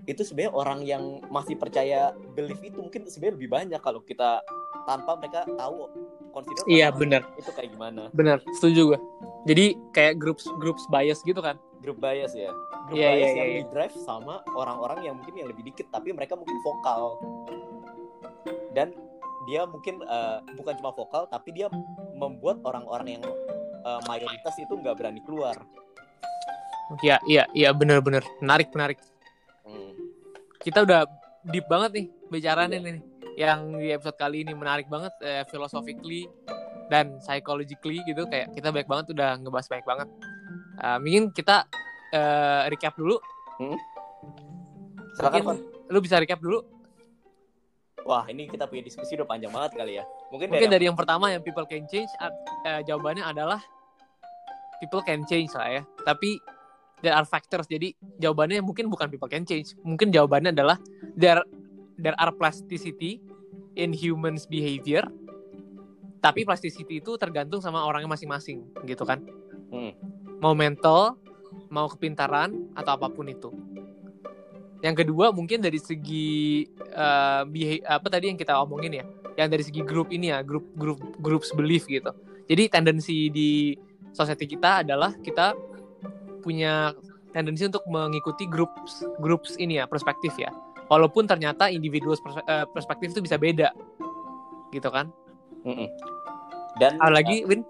itu 0.05 0.21
sebenarnya 0.21 0.53
orang 0.53 0.81
yang 0.85 1.03
masih 1.29 1.57
percaya 1.57 2.13
belief 2.35 2.61
itu 2.61 2.77
mungkin 2.77 3.07
sebenarnya 3.07 3.35
lebih 3.41 3.51
banyak 3.51 3.81
kalau 3.81 4.01
kita 4.03 4.43
tanpa 4.85 5.17
mereka 5.17 5.49
tahu 5.57 5.89
consider 6.29 6.61
Iya 6.67 6.91
benar 6.91 7.23
itu 7.35 7.49
kayak 7.49 7.73
gimana. 7.73 8.11
benar 8.11 8.43
setuju 8.59 8.95
gue. 8.95 8.99
Jadi 9.47 9.65
kayak 9.93 10.19
groups 10.19 10.45
groups 10.59 10.85
bias 10.89 11.23
gitu 11.23 11.41
kan. 11.41 11.57
grup 11.81 12.01
bias 12.01 12.33
ya 12.33 12.49
grup 12.89 12.97
Iya, 12.97 13.09
bias 13.13 13.29
iya, 13.29 13.37
yang 13.37 13.49
iya, 13.49 13.61
di 13.61 13.65
drive 13.69 13.93
sama 14.01 14.41
orang-orang 14.57 15.05
yang 15.05 15.15
mungkin 15.21 15.37
yang 15.37 15.49
lebih 15.53 15.69
dikit 15.69 15.93
tapi 15.93 16.17
mereka 16.17 16.33
mungkin 16.33 16.57
vokal 16.65 17.21
dan 18.73 18.89
dia 19.45 19.69
mungkin 19.69 20.01
eh, 20.01 20.39
bukan 20.57 20.81
cuma 20.81 20.97
vokal 20.97 21.29
tapi 21.29 21.53
dia 21.53 21.69
membuat 22.17 22.65
orang-orang 22.65 23.21
yang 23.21 23.25
eh, 23.85 24.01
mayoritas 24.09 24.57
itu 24.57 24.73
nggak 24.75 24.97
berani 24.97 25.21
keluar 25.29 25.61
Iya 27.01 27.21
iya 27.25 27.45
iya 27.53 27.71
benar 27.73 28.01
benar 28.01 28.25
menarik 28.41 28.73
menarik. 28.73 28.99
Hmm. 29.65 29.93
Kita 30.61 30.85
udah 30.85 31.05
deep 31.45 31.67
banget 31.67 31.91
nih 31.93 32.07
bicaranya 32.31 32.77
Iya. 32.77 32.87
nih. 32.87 33.03
Yang 33.35 33.61
di 33.77 33.89
episode 33.91 34.17
kali 34.17 34.37
ini 34.43 34.53
menarik 34.53 34.87
banget 34.87 35.13
eh, 35.21 35.43
philosophically 35.49 36.31
dan 36.87 37.19
psychologically 37.19 37.99
gitu 38.05 38.25
kayak 38.25 38.53
kita 38.53 38.71
banyak 38.71 38.87
banget 38.87 39.07
udah 39.11 39.37
ngebahas 39.37 39.67
banyak 39.67 39.87
banget. 39.87 40.09
Eh, 40.79 40.99
mungkin 40.99 41.25
kita 41.31 41.57
eh, 42.11 42.63
recap 42.69 42.95
dulu. 42.95 43.19
silakan 45.15 45.41
Mungkin 45.41 45.59
lu 45.89 45.99
bisa 46.01 46.19
recap 46.19 46.39
dulu. 46.39 46.59
wah 48.03 48.27
ini 48.27 48.45
kita 48.45 48.67
punya 48.67 48.83
diskusi 48.83 49.17
udah 49.17 49.25
panjang 49.25 49.49
banget 49.49 49.81
kali 49.81 49.97
ya 49.97 50.05
mungkin, 50.29 50.53
Mungkin 50.53 50.69
dari, 50.69 50.77
dari 50.77 50.85
yang 50.85 50.99
pertama 50.99 51.33
yang 51.33 51.41
people 51.41 51.65
can 51.65 51.87
change 51.87 52.11
eh, 52.67 52.83
jawabannya 52.85 53.25
adalah 53.25 53.63
people 54.77 55.01
can 55.01 55.25
change 55.25 55.49
lah 55.55 55.71
ya. 55.71 55.83
Tapi 56.03 56.37
there 57.01 57.17
are 57.17 57.27
factors. 57.27 57.67
Jadi 57.67 57.97
jawabannya 58.21 58.61
mungkin 58.63 58.87
bukan 58.87 59.11
people 59.11 59.31
can 59.31 59.43
change. 59.49 59.75
Mungkin 59.83 60.15
jawabannya 60.15 60.55
adalah 60.55 60.79
there 61.17 61.43
there 61.99 62.15
are 62.19 62.31
plasticity 62.35 63.19
in 63.75 63.91
humans 63.91 64.47
behavior. 64.47 65.07
Tapi 66.23 66.47
plasticity 66.49 67.05
itu 67.05 67.21
tergantung 67.21 67.61
sama 67.61 67.85
orangnya 67.85 68.17
masing-masing 68.17 68.65
gitu 68.89 69.05
kan. 69.05 69.21
Hmm. 69.69 69.93
Mau 70.41 70.57
mental, 70.57 71.21
mau 71.69 71.85
kepintaran 71.91 72.55
atau 72.73 72.97
apa 72.97 73.13
pun 73.13 73.29
itu. 73.29 73.53
Yang 74.81 75.05
kedua 75.05 75.33
mungkin 75.33 75.65
dari 75.65 75.81
segi 75.81 76.65
beha- 77.49 77.85
apa 77.89 78.07
tadi 78.09 78.33
yang 78.33 78.41
kita 78.41 78.57
omongin 78.61 79.01
ya, 79.01 79.05
yang 79.37 79.49
dari 79.49 79.65
segi 79.65 79.81
grup 79.85 80.13
ini 80.13 80.33
ya, 80.33 80.41
grup 80.45 80.65
grup 80.77 81.01
groups 81.21 81.53
belief 81.53 81.89
gitu. 81.89 82.13
Jadi 82.45 82.69
tendensi 82.69 83.29
di 83.33 83.73
society 84.13 84.45
kita 84.45 84.85
adalah 84.85 85.17
kita 85.17 85.57
punya 86.45 86.93
tendensi 87.33 87.65
untuk 87.65 87.83
mengikuti 87.89 88.45
groups 88.45 89.01
groups 89.25 89.57
ini 89.57 89.81
ya, 89.81 89.89
perspektif 89.89 90.37
ya. 90.37 90.53
Walaupun 90.93 91.25
ternyata 91.25 91.73
individual 91.73 92.15
perspe- 92.21 92.45
eh, 92.45 92.69
perspektif 92.69 93.17
itu 93.17 93.25
bisa 93.25 93.41
beda. 93.41 93.73
Gitu 94.69 94.87
kan? 94.93 95.09
Mm-mm. 95.65 95.89
dan 96.77 97.01
Ada 97.01 97.25
lagi 97.25 97.49
Win? 97.49 97.65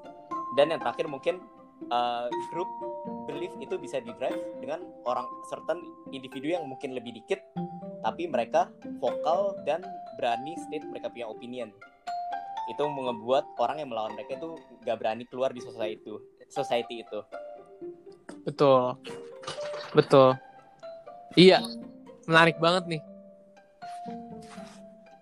dan 0.59 0.71
yang 0.75 0.81
terakhir 0.83 1.07
mungkin 1.07 1.39
uh, 1.91 2.27
grup 2.51 2.67
belief 3.27 3.55
itu 3.63 3.75
bisa 3.79 4.03
di 4.03 4.11
drive 4.19 4.39
dengan 4.59 4.83
orang 5.07 5.27
certain 5.51 5.79
individu 6.11 6.55
yang 6.55 6.67
mungkin 6.67 6.95
lebih 6.95 7.15
dikit 7.23 7.43
tapi 8.03 8.29
mereka 8.29 8.71
vokal 9.01 9.59
dan 9.67 9.83
berani 10.19 10.55
state 10.69 10.85
mereka 10.91 11.11
punya 11.11 11.27
opinion 11.31 11.69
itu 12.65 12.85
membuat 12.89 13.45
orang 13.61 13.85
yang 13.85 13.93
melawan 13.93 14.17
mereka 14.17 14.41
itu 14.41 14.57
gak 14.89 14.97
berani 14.97 15.29
keluar 15.29 15.53
di 15.53 15.61
society 15.61 16.01
itu 16.01 16.15
society 16.49 17.05
itu 17.05 17.21
Betul. 18.45 19.01
Betul. 19.97 20.37
Iya. 21.35 21.61
Menarik 22.29 22.57
banget 22.61 22.85
nih. 22.89 23.03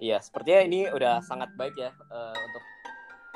iya 0.03 0.19
sepertinya 0.19 0.67
ini 0.67 0.81
udah 0.91 1.23
sangat 1.23 1.47
baik 1.55 1.79
ya 1.79 1.95
uh, 2.11 2.35
untuk 2.35 2.65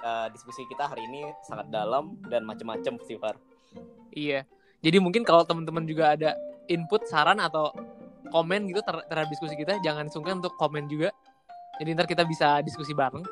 uh, 0.03 0.27
diskusi 0.35 0.67
kita 0.67 0.91
hari 0.91 1.07
ini 1.07 1.23
sangat 1.47 1.71
dalam 1.71 2.19
dan 2.27 2.43
macam-macam 2.43 2.99
sih 3.07 3.15
Far 3.23 3.39
Iya. 4.11 4.43
Jadi 4.83 4.99
mungkin 4.99 5.23
kalau 5.23 5.47
teman-teman 5.47 5.87
juga 5.87 6.19
ada 6.19 6.35
input, 6.67 7.07
saran 7.07 7.39
atau 7.39 7.71
komen 8.35 8.67
gitu 8.73 8.83
ter- 8.83 9.07
terhadap 9.07 9.31
diskusi 9.31 9.55
kita, 9.55 9.79
jangan 9.85 10.09
sungkan 10.11 10.43
untuk 10.43 10.59
komen 10.59 10.89
juga. 10.91 11.15
Jadi 11.79 11.93
ntar 11.93 12.09
kita 12.09 12.25
bisa 12.25 12.65
diskusi 12.65 12.97
bareng. 12.97 13.23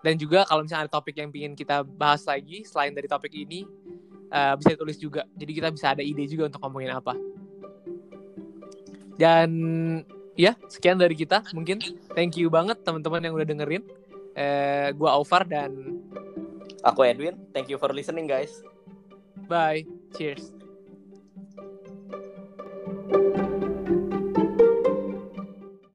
Dan 0.00 0.16
juga 0.16 0.48
kalau 0.48 0.64
misalnya 0.64 0.88
ada 0.88 0.92
topik 0.92 1.16
yang 1.16 1.28
ingin 1.32 1.52
kita 1.56 1.84
bahas 1.84 2.24
lagi 2.24 2.64
selain 2.64 2.92
dari 2.96 3.08
topik 3.08 3.32
ini, 3.32 3.64
Eh, 4.34 4.54
bisa 4.58 4.74
ditulis 4.74 4.98
juga. 4.98 5.22
Jadi 5.38 5.52
kita 5.54 5.70
bisa 5.70 5.94
ada 5.94 6.02
ide 6.02 6.26
juga 6.26 6.50
untuk 6.50 6.58
ngomongin 6.66 6.90
apa. 6.90 7.14
Dan 9.14 9.50
ya 10.34 10.58
sekian 10.66 10.98
dari 10.98 11.14
kita 11.14 11.46
mungkin. 11.54 11.78
Thank 12.18 12.42
you 12.42 12.50
banget 12.50 12.82
teman-teman 12.82 13.22
yang 13.22 13.34
udah 13.38 13.46
dengerin. 13.46 13.86
Uh, 14.34 14.90
gua 14.98 15.14
Alvar 15.14 15.46
dan 15.46 16.02
aku 16.82 17.06
Edwin. 17.06 17.38
Thank 17.54 17.70
you 17.70 17.78
for 17.78 17.94
listening 17.94 18.26
guys. 18.26 18.50
Bye. 19.46 19.86
Cheers. 20.18 20.50